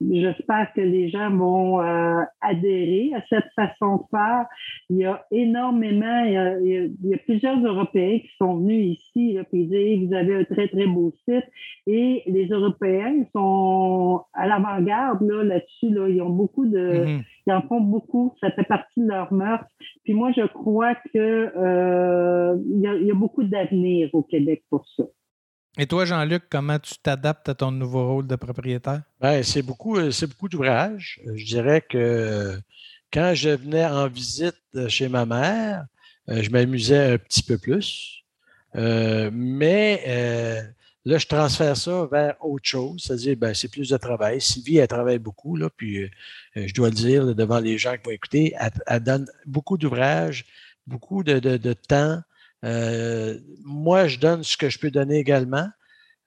J'espère 0.00 0.72
que 0.74 0.80
les 0.80 1.08
gens 1.08 1.30
vont 1.30 1.80
euh, 1.80 2.22
adhérer 2.40 3.12
à 3.14 3.22
cette 3.28 3.46
façon 3.54 3.96
de 3.96 4.02
faire. 4.10 4.46
Il 4.90 4.96
y 4.96 5.04
a 5.04 5.24
énormément, 5.30 6.24
il 6.24 6.90
y 7.02 7.14
a, 7.14 7.18
plusieurs 7.18 7.64
Européens 7.64 8.18
qui 8.18 8.30
sont 8.36 8.56
venus 8.56 8.98
ici 8.98 9.34
là, 9.34 9.44
puis 9.44 9.66
disent 9.66 10.08
vous 10.08 10.14
avez 10.14 10.34
un 10.36 10.44
très 10.44 10.68
très 10.68 10.86
beau 10.86 11.12
site 11.28 11.44
et 11.86 12.22
les 12.26 12.46
Européens 12.48 13.24
sont 13.32 14.22
à 14.34 14.46
l'avant-garde 14.46 15.22
là 15.22 15.44
là-dessus 15.44 15.90
là. 15.90 16.08
Ils 16.08 16.20
ont 16.20 16.30
beaucoup 16.30 16.66
de, 16.66 16.78
mm-hmm. 16.78 17.22
ils 17.46 17.52
en 17.52 17.62
font 17.62 17.80
beaucoup. 17.80 18.34
Ça 18.40 18.50
fait 18.50 18.64
partie 18.64 19.00
de 19.00 19.08
leur 19.08 19.32
mœurs. 19.32 19.64
Puis 20.02 20.12
moi 20.12 20.32
je 20.36 20.46
crois 20.46 20.94
que 20.96 21.52
euh, 21.56 22.56
il, 22.68 22.80
y 22.80 22.86
a, 22.86 22.94
il 22.96 23.06
y 23.06 23.10
a 23.10 23.14
beaucoup 23.14 23.44
d'avenir 23.44 24.10
au 24.12 24.22
Québec 24.22 24.64
pour 24.70 24.84
ça. 24.96 25.04
Et 25.76 25.86
toi, 25.86 26.04
Jean-Luc, 26.04 26.44
comment 26.48 26.78
tu 26.78 26.94
t'adaptes 27.02 27.48
à 27.48 27.54
ton 27.54 27.72
nouveau 27.72 28.06
rôle 28.06 28.26
de 28.28 28.36
propriétaire? 28.36 29.02
Ben, 29.20 29.42
c'est 29.42 29.62
beaucoup, 29.62 29.96
euh, 29.96 30.12
c'est 30.12 30.28
beaucoup 30.28 30.48
d'ouvrage. 30.48 31.20
Euh, 31.26 31.32
je 31.34 31.44
dirais 31.44 31.80
que 31.80 32.56
quand 33.12 33.32
je 33.34 33.50
venais 33.50 33.84
en 33.84 34.06
visite 34.06 34.54
chez 34.88 35.08
ma 35.08 35.26
mère, 35.26 35.86
euh, 36.28 36.42
je 36.42 36.50
m'amusais 36.50 37.14
un 37.14 37.18
petit 37.18 37.42
peu 37.42 37.58
plus. 37.58 38.22
mais 38.74 40.72
là, 41.06 41.18
je 41.18 41.26
transfère 41.26 41.76
ça 41.76 42.08
vers 42.10 42.36
autre 42.40 42.64
chose, 42.64 43.02
c'est-à-dire 43.04 43.36
ben, 43.36 43.52
c'est 43.52 43.68
plus 43.68 43.88
de 43.88 43.96
travail. 43.96 44.40
Sylvie, 44.40 44.76
elle 44.76 44.86
travaille 44.86 45.18
beaucoup, 45.18 45.56
là, 45.56 45.68
puis 45.76 46.08
je 46.54 46.72
dois 46.72 46.88
le 46.88 46.94
dire 46.94 47.34
devant 47.34 47.58
les 47.58 47.78
gens 47.78 47.96
qui 47.96 48.04
vont 48.04 48.10
écouter, 48.10 48.54
elle, 48.86 49.00
donne 49.00 49.26
beaucoup 49.44 49.76
d'ouvrages, 49.76 50.44
beaucoup 50.86 51.24
de 51.24 51.72
temps. 51.72 52.22
Euh, 52.64 53.38
moi, 53.62 54.08
je 54.08 54.18
donne 54.18 54.42
ce 54.42 54.56
que 54.56 54.70
je 54.70 54.78
peux 54.78 54.90
donner 54.90 55.18
également. 55.18 55.68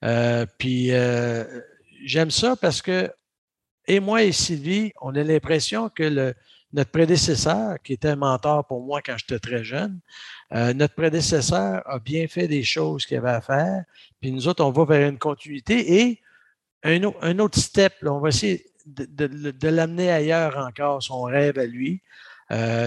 Euh, 0.04 0.46
puis 0.60 0.90
euh, 0.92 1.44
j'aime 2.06 2.32
ça 2.32 2.56
parce 2.56 2.82
que, 2.82 3.12
et 3.88 4.00
moi 4.00 4.24
et 4.24 4.32
Sylvie, 4.32 4.94
on 5.02 5.16
a 5.16 5.24
l'impression 5.24 5.90
que 5.90 6.34
notre 6.74 6.92
prédécesseur, 6.92 7.82
qui 7.82 7.94
était 7.94 8.10
un 8.10 8.16
mentor 8.18 8.68
pour 8.68 8.84
moi 8.84 9.02
quand 9.02 9.16
j'étais 9.18 9.40
très 9.40 9.64
jeune, 9.64 10.00
notre 10.52 10.94
prédécesseur 10.94 11.82
a 11.86 12.00
bien 12.00 12.28
fait 12.28 12.48
des 12.48 12.64
choses 12.64 13.06
qu'il 13.06 13.18
avait 13.18 13.30
à 13.30 13.42
faire. 13.42 13.86
Puis 14.20 14.32
nous 14.32 14.48
autres, 14.48 14.64
on 14.64 14.72
va 14.72 14.84
vers 14.84 15.10
une 15.10 15.18
continuité 15.18 16.02
et 16.02 16.22
un, 16.84 17.40
autre 17.40 17.58
step. 17.58 17.94
on 18.04 18.20
va 18.20 18.30
essayer 18.30 18.66
de 18.86 19.68
l'amener 19.70 20.12
ailleurs 20.12 20.58
encore, 20.58 21.02
son 21.02 21.22
rêve 21.24 21.58
à 21.58 21.66
lui. 21.66 22.02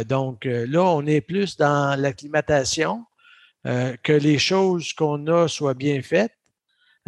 donc 0.06 0.44
là, 0.44 0.84
on 0.84 1.06
est 1.06 1.22
plus 1.22 1.56
dans 1.56 1.98
l'acclimatation. 1.98 3.06
Euh, 3.66 3.94
que 4.02 4.14
les 4.14 4.38
choses 4.38 4.94
qu'on 4.94 5.26
a 5.26 5.46
soient 5.46 5.74
bien 5.74 6.00
faites. 6.00 6.32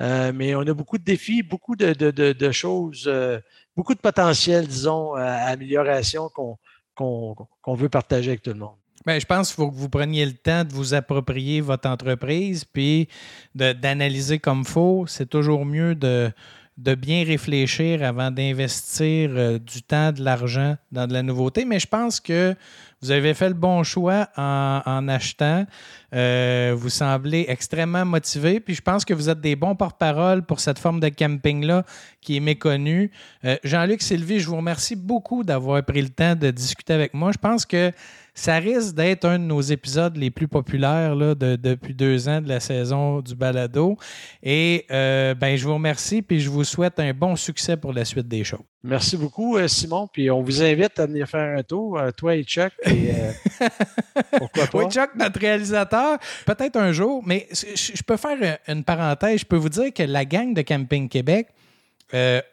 Euh, 0.00 0.32
mais 0.34 0.54
on 0.54 0.60
a 0.60 0.74
beaucoup 0.74 0.98
de 0.98 1.04
défis, 1.04 1.42
beaucoup 1.42 1.76
de, 1.76 2.50
choses, 2.50 3.04
euh, 3.06 3.40
beaucoup 3.74 3.94
de 3.94 4.00
potentiel, 4.00 4.66
disons, 4.66 5.14
à 5.14 5.50
amélioration 5.50 6.28
qu'on 6.28 7.74
veut 7.74 7.88
partager 7.88 8.30
avec 8.30 8.42
tout 8.42 8.52
le 8.52 8.58
monde. 8.58 8.76
Bien, 9.06 9.18
je 9.18 9.26
pense 9.26 9.48
qu'il 9.48 9.56
faut 9.56 9.70
que 9.70 9.76
vous 9.76 9.88
preniez 9.88 10.24
le 10.26 10.34
temps 10.34 10.64
de 10.64 10.72
vous 10.72 10.94
approprier 10.94 11.60
votre 11.60 11.88
entreprise, 11.88 12.64
puis 12.64 13.08
d'analyser 13.54 14.38
comme 14.38 14.60
il 14.60 14.68
faut. 14.68 15.06
C'est 15.06 15.28
toujours 15.28 15.64
mieux 15.64 15.94
de, 15.94 16.30
de 16.78 16.94
bien 16.94 17.24
réfléchir 17.24 18.02
avant 18.02 18.30
d'investir 18.30 19.61
du 19.61 19.82
temps, 19.82 20.12
de 20.12 20.22
l'argent 20.22 20.76
dans 20.90 21.06
de 21.06 21.12
la 21.12 21.22
nouveauté. 21.22 21.64
Mais 21.64 21.78
je 21.78 21.87
pense 21.87 22.18
que 22.18 22.56
vous 23.02 23.11
avez 23.11 23.35
fait 23.35 23.48
le 23.48 23.54
bon 23.54 23.82
choix 23.82 24.28
en, 24.37 25.08
achetant. 25.08 25.66
Euh, 26.14 26.72
vous 26.76 26.88
semblez 26.88 27.46
extrêmement 27.48 28.04
motivé. 28.04 28.61
Puis 28.61 28.74
je 28.76 28.80
pense 28.80 29.04
que 29.04 29.12
vous 29.12 29.28
êtes 29.28 29.40
des 29.40 29.56
bons 29.56 29.74
porte-parole 29.74 30.42
pour 30.42 30.61
cette 30.61 30.78
forme 30.78 31.00
de 31.00 31.08
camping-là 31.08 31.85
qui 32.20 32.37
est 32.37 32.40
méconnue. 32.40 33.11
Euh, 33.44 33.56
Jean-Luc 33.64 34.02
Sylvie, 34.02 34.38
je 34.38 34.46
vous 34.46 34.56
remercie 34.56 34.94
beaucoup 34.94 35.42
d'avoir 35.42 35.82
pris 35.82 36.00
le 36.00 36.11
temps 36.11 36.37
de 36.37 36.52
discuter 36.52 36.92
avec 36.92 37.12
moi. 37.12 37.32
Je 37.32 37.38
pense 37.38 37.66
que 37.66 37.90
ça 38.35 38.57
risque 38.57 38.95
d'être 38.95 39.27
un 39.27 39.38
de 39.38 39.45
nos 39.45 39.61
épisodes 39.61 40.16
les 40.16 40.31
plus 40.31 40.49
populaires 40.49 41.14
là, 41.14 41.35
depuis 41.35 41.95
deux 41.95 42.29
ans 42.29 42.40
de 42.40 42.49
la 42.49 42.61
saison 42.61 43.21
du 43.21 43.35
balado. 43.35 43.99
Et 44.42 44.87
euh, 44.90 45.35
ben, 45.35 45.57
je 45.57 45.64
vous 45.66 45.75
remercie 45.75 46.23
puis 46.23 46.40
je 46.40 46.49
vous 46.49 46.64
souhaite 46.64 46.99
un 46.99 47.12
bon 47.12 47.37
succès 47.37 47.77
pour 47.77 47.92
la 47.92 48.05
suite 48.05 48.29
des 48.29 48.42
choses. 48.42 48.61
Merci 48.85 49.16
beaucoup, 49.16 49.57
euh, 49.57 49.68
Simon. 49.68 50.09
Puis 50.11 50.31
on 50.31 50.42
vous 50.42 50.62
invite 50.62 50.99
à 50.99 51.07
venir 51.07 51.29
faire 51.29 51.59
un 51.59 51.62
tour, 51.62 51.99
euh, 51.99 52.11
toi 52.11 52.35
et 52.35 52.42
Chuck. 52.42 52.73
pourquoi 54.38 54.66
pas? 54.66 54.79
Oui, 54.79 54.90
Chuck, 54.90 55.11
notre 55.14 55.38
réalisateur, 55.38 56.18
peut-être 56.47 56.77
un 56.77 56.90
jour, 56.90 57.23
mais 57.25 57.47
je 57.53 58.03
peux 58.03 58.16
faire 58.16 58.59
une 58.66 58.83
parenthèse. 58.83 59.40
Je 59.40 59.47
peux 59.47 59.57
vous 59.57 59.68
dire 59.68 59.92
que 59.92 60.03
la 60.03 60.25
gang 60.25 60.55
de 60.55 60.62
Camping 60.62 61.09
Québec, 61.09 61.49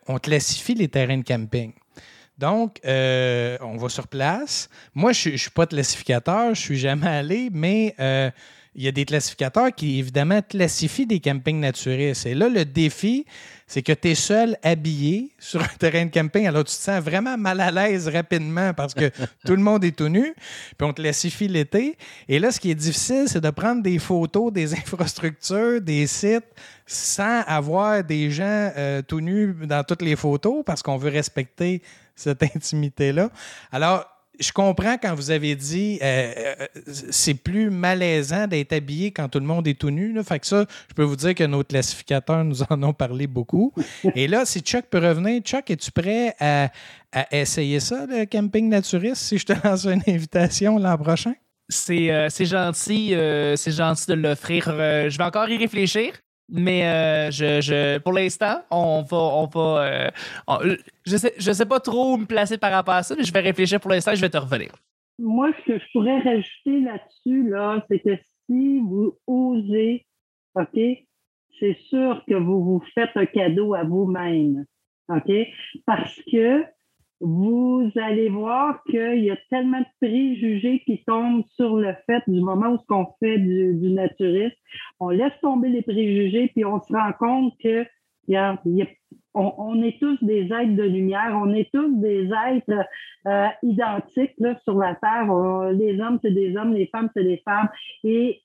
on 0.07 0.17
classifie 0.19 0.75
les 0.75 0.89
terrains 0.89 1.17
de 1.17 1.23
camping. 1.23 1.73
Donc, 2.39 2.79
euh, 2.85 3.57
on 3.59 3.75
va 3.75 3.89
sur 3.89 4.07
place. 4.07 4.69
Moi, 4.95 5.11
je 5.11 5.31
ne 5.31 5.35
suis 5.35 5.49
pas 5.49 5.67
classificateur, 5.67 6.45
je 6.45 6.49
ne 6.49 6.55
suis 6.55 6.77
jamais 6.77 7.07
allé, 7.07 7.49
mais 7.51 7.93
euh, 7.99 8.31
il 8.75 8.83
y 8.83 8.87
a 8.87 8.93
des 8.93 9.03
classificateurs 9.03 9.75
qui, 9.75 9.99
évidemment, 9.99 10.41
classifient 10.41 11.05
des 11.05 11.19
campings 11.19 11.59
naturistes. 11.59 12.25
Et 12.25 12.33
là, 12.33 12.47
le 12.47 12.63
défi, 12.63 13.25
c'est 13.67 13.81
que 13.81 13.91
tu 13.91 14.11
es 14.11 14.15
seul 14.15 14.55
habillé 14.63 15.31
sur 15.37 15.61
un 15.61 15.67
terrain 15.77 16.05
de 16.05 16.11
camping. 16.11 16.47
Alors, 16.47 16.63
tu 16.63 16.73
te 16.73 16.81
sens 16.81 17.03
vraiment 17.03 17.37
mal 17.37 17.59
à 17.59 17.71
l'aise 17.71 18.07
rapidement 18.07 18.73
parce 18.73 18.93
que 18.93 19.09
tout 19.45 19.57
le 19.57 19.61
monde 19.61 19.83
est 19.83 19.97
tout 19.97 20.07
nu, 20.07 20.33
puis 20.77 20.87
on 20.87 20.93
classifie 20.93 21.49
l'été. 21.49 21.97
Et 22.29 22.39
là, 22.39 22.53
ce 22.53 22.59
qui 22.61 22.71
est 22.71 22.75
difficile, 22.75 23.25
c'est 23.27 23.41
de 23.41 23.49
prendre 23.49 23.83
des 23.83 23.99
photos 23.99 24.53
des 24.53 24.73
infrastructures, 24.79 25.81
des 25.81 26.07
sites, 26.07 26.47
sans 26.87 27.41
avoir 27.41 28.01
des 28.01 28.31
gens 28.31 28.71
euh, 28.77 29.01
tout 29.01 29.19
nus 29.19 29.53
dans 29.65 29.83
toutes 29.83 30.03
les 30.03 30.15
photos 30.15 30.63
parce 30.65 30.81
qu'on 30.81 30.95
veut 30.95 31.11
respecter 31.11 31.81
cette 32.19 32.43
intimité-là. 32.43 33.29
Alors, 33.71 34.05
je 34.39 34.51
comprends 34.51 34.97
quand 34.97 35.13
vous 35.13 35.31
avez 35.31 35.55
dit 35.55 35.99
euh, 36.01 36.33
euh, 36.37 36.67
c'est 37.11 37.33
plus 37.33 37.69
malaisant 37.69 38.47
d'être 38.47 38.73
habillé 38.73 39.11
quand 39.11 39.27
tout 39.27 39.39
le 39.39 39.45
monde 39.45 39.67
est 39.67 39.77
tout 39.77 39.89
nu. 39.89 40.21
Fait 40.23 40.39
que 40.39 40.47
ça, 40.47 40.65
je 40.87 40.93
peux 40.93 41.03
vous 41.03 41.15
dire 41.15 41.35
que 41.35 41.43
nos 41.43 41.63
classificateurs 41.63 42.43
nous 42.43 42.63
en 42.63 42.81
ont 42.83 42.93
parlé 42.93 43.27
beaucoup. 43.27 43.73
Et 44.15 44.27
là, 44.27 44.45
si 44.45 44.61
Chuck 44.61 44.85
peut 44.89 44.99
revenir, 44.99 45.41
Chuck, 45.41 45.69
es-tu 45.69 45.91
prêt 45.91 46.35
à, 46.39 46.71
essayer 47.31 47.79
ça, 47.79 48.05
le 48.05 48.25
camping 48.25 48.69
naturiste, 48.69 49.23
si 49.23 49.37
je 49.37 49.45
te 49.45 49.53
lance 49.67 49.85
une 49.85 50.03
invitation 50.07 50.77
l'an 50.77 50.97
prochain? 50.97 51.33
C'est 51.67 52.09
euh, 52.11 52.29
gentil, 52.29 53.13
c'est 53.55 53.71
gentil 53.71 54.05
de 54.07 54.13
l'offrir. 54.13 54.65
je 54.65 55.17
vais 55.17 55.23
encore 55.23 55.49
y 55.49 55.57
réfléchir. 55.57 56.13
Mais 56.51 56.85
euh, 56.85 57.31
je, 57.31 57.61
je, 57.61 57.99
pour 57.99 58.13
l'instant, 58.13 58.61
on 58.71 59.03
va. 59.03 59.17
On 59.17 59.45
va 59.45 60.11
euh, 60.49 60.75
je 61.05 61.17
sais, 61.17 61.33
je 61.37 61.51
sais 61.51 61.65
pas 61.65 61.79
trop 61.79 62.13
où 62.13 62.17
me 62.17 62.25
placer 62.25 62.57
par 62.57 62.71
rapport 62.71 62.95
à 62.95 63.03
ça, 63.03 63.15
mais 63.15 63.23
je 63.23 63.33
vais 63.33 63.39
réfléchir 63.39 63.79
pour 63.79 63.91
l'instant 63.91 64.15
je 64.15 64.21
vais 64.21 64.29
te 64.29 64.37
revenir. 64.37 64.71
Moi, 65.19 65.51
ce 65.59 65.73
que 65.73 65.79
je 65.79 65.85
pourrais 65.91 66.19
rajouter 66.19 66.79
là-dessus, 66.81 67.49
là, 67.49 67.85
c'est 67.89 67.99
que 67.99 68.15
si 68.45 68.79
vous 68.79 69.17
osez, 69.27 70.05
OK, 70.55 70.79
c'est 71.59 71.77
sûr 71.89 72.23
que 72.27 72.35
vous 72.35 72.63
vous 72.63 72.83
faites 72.95 73.11
un 73.15 73.25
cadeau 73.25 73.73
à 73.73 73.83
vous-même. 73.83 74.65
OK? 75.09 75.31
Parce 75.85 76.21
que 76.31 76.63
vous 77.21 77.91
allez 77.95 78.29
voir 78.29 78.81
qu'il 78.83 79.23
y 79.23 79.31
a 79.31 79.37
tellement 79.49 79.79
de 79.79 79.85
préjugés 79.99 80.81
qui 80.85 81.03
tombent 81.03 81.43
sur 81.55 81.75
le 81.75 81.93
fait 82.05 82.23
du 82.27 82.39
moment 82.39 82.69
où 82.69 82.77
qu'on 82.87 83.07
fait 83.19 83.37
du, 83.37 83.73
du, 83.73 83.91
naturisme. 83.91 84.55
On 84.99 85.09
laisse 85.09 85.33
tomber 85.41 85.69
les 85.69 85.81
préjugés, 85.81 86.49
puis 86.53 86.63
on 86.63 86.81
se 86.81 86.93
rend 86.93 87.11
compte 87.19 87.53
que 87.61 87.85
on, 89.33 89.81
est 89.81 89.99
tous 89.99 90.17
des 90.23 90.43
êtres 90.43 90.75
de 90.75 90.83
lumière, 90.83 91.37
on 91.41 91.53
est 91.53 91.69
tous 91.73 91.99
des 91.99 92.29
êtres 92.47 92.85
euh, 93.27 93.47
identiques 93.63 94.33
là, 94.39 94.55
sur 94.63 94.77
la 94.77 94.95
Terre. 94.95 95.33
les 95.71 95.99
hommes, 95.99 96.19
c'est 96.21 96.33
des 96.33 96.55
hommes, 96.55 96.73
les 96.73 96.87
femmes, 96.87 97.09
c'est 97.15 97.23
des 97.23 97.41
femmes. 97.45 97.69
Et 98.03 98.41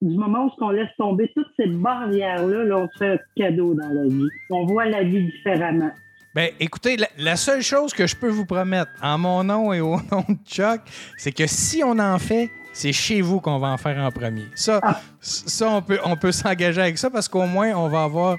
du 0.00 0.16
moment 0.16 0.46
où 0.46 0.64
on 0.64 0.70
laisse 0.70 0.94
tomber 0.96 1.30
toutes 1.34 1.50
ces 1.56 1.66
barrières-là, 1.66 2.64
là, 2.64 2.78
on 2.78 2.88
se 2.88 2.98
fait 2.98 3.12
un 3.12 3.18
cadeau 3.36 3.74
dans 3.74 3.88
la 3.88 4.04
vie. 4.04 4.28
On 4.50 4.66
voit 4.66 4.86
la 4.86 5.02
vie 5.02 5.24
différemment. 5.24 5.90
Ben, 6.38 6.52
écoutez, 6.60 6.96
la, 7.16 7.34
seule 7.34 7.62
chose 7.62 7.92
que 7.92 8.06
je 8.06 8.14
peux 8.14 8.28
vous 8.28 8.46
promettre 8.46 8.92
en 9.02 9.18
mon 9.18 9.42
nom 9.42 9.72
et 9.72 9.80
au 9.80 9.96
nom 10.12 10.24
de 10.28 10.38
Chuck, 10.46 10.82
c'est 11.16 11.32
que 11.32 11.48
si 11.48 11.82
on 11.82 11.98
en 11.98 12.16
fait, 12.20 12.48
c'est 12.72 12.92
chez 12.92 13.22
vous 13.22 13.40
qu'on 13.40 13.58
va 13.58 13.66
en 13.70 13.76
faire 13.76 13.98
en 13.98 14.12
premier. 14.12 14.46
Ça, 14.54 14.78
ah. 14.84 15.00
ça 15.20 15.68
on 15.68 15.82
peut, 15.82 15.98
on 16.04 16.14
peut 16.14 16.30
s'engager 16.30 16.80
avec 16.80 16.96
ça 16.96 17.10
parce 17.10 17.26
qu'au 17.26 17.46
moins, 17.46 17.72
on 17.72 17.88
va 17.88 18.04
avoir. 18.04 18.38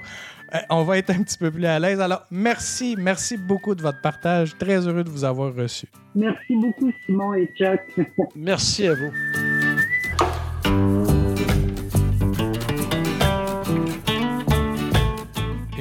Euh, 0.54 0.58
on 0.70 0.82
va 0.82 0.96
être 0.96 1.10
un 1.10 1.22
petit 1.22 1.36
peu 1.36 1.50
plus 1.50 1.66
à 1.66 1.78
l'aise. 1.78 2.00
Alors, 2.00 2.22
merci, 2.30 2.96
merci 2.98 3.36
beaucoup 3.36 3.74
de 3.74 3.82
votre 3.82 4.00
partage. 4.00 4.56
Très 4.56 4.86
heureux 4.86 5.04
de 5.04 5.10
vous 5.10 5.24
avoir 5.24 5.54
reçu. 5.54 5.86
Merci 6.14 6.56
beaucoup, 6.56 6.90
Simon 7.04 7.34
et 7.34 7.52
Chuck. 7.54 7.82
merci 8.34 8.88
à 8.88 8.94
vous. 8.94 9.12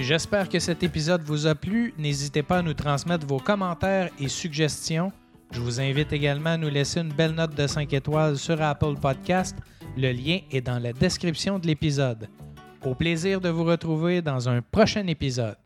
J'espère 0.09 0.49
que 0.49 0.57
cet 0.57 0.81
épisode 0.81 1.21
vous 1.21 1.45
a 1.45 1.53
plu. 1.53 1.93
N'hésitez 1.99 2.41
pas 2.41 2.57
à 2.57 2.61
nous 2.63 2.73
transmettre 2.73 3.27
vos 3.27 3.37
commentaires 3.37 4.09
et 4.19 4.27
suggestions. 4.27 5.11
Je 5.51 5.61
vous 5.61 5.79
invite 5.79 6.11
également 6.11 6.49
à 6.49 6.57
nous 6.57 6.67
laisser 6.67 7.01
une 7.01 7.13
belle 7.13 7.33
note 7.33 7.53
de 7.53 7.67
5 7.67 7.93
étoiles 7.93 8.35
sur 8.35 8.59
Apple 8.59 8.95
Podcast. 8.99 9.55
Le 9.95 10.11
lien 10.11 10.39
est 10.49 10.61
dans 10.61 10.79
la 10.79 10.93
description 10.93 11.59
de 11.59 11.67
l'épisode. 11.67 12.27
Au 12.83 12.95
plaisir 12.95 13.39
de 13.39 13.49
vous 13.49 13.65
retrouver 13.65 14.23
dans 14.23 14.49
un 14.49 14.63
prochain 14.63 15.05
épisode. 15.05 15.57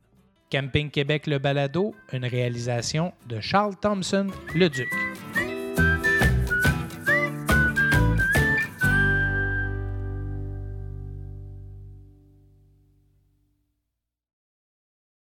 Camping 0.52 0.92
Québec 0.92 1.26
Le 1.28 1.40
Balado, 1.40 1.96
une 2.12 2.26
réalisation 2.26 3.14
de 3.30 3.40
Charles 3.40 3.78
Thompson, 3.78 4.28
le 4.54 4.68
Duc. 4.68 4.90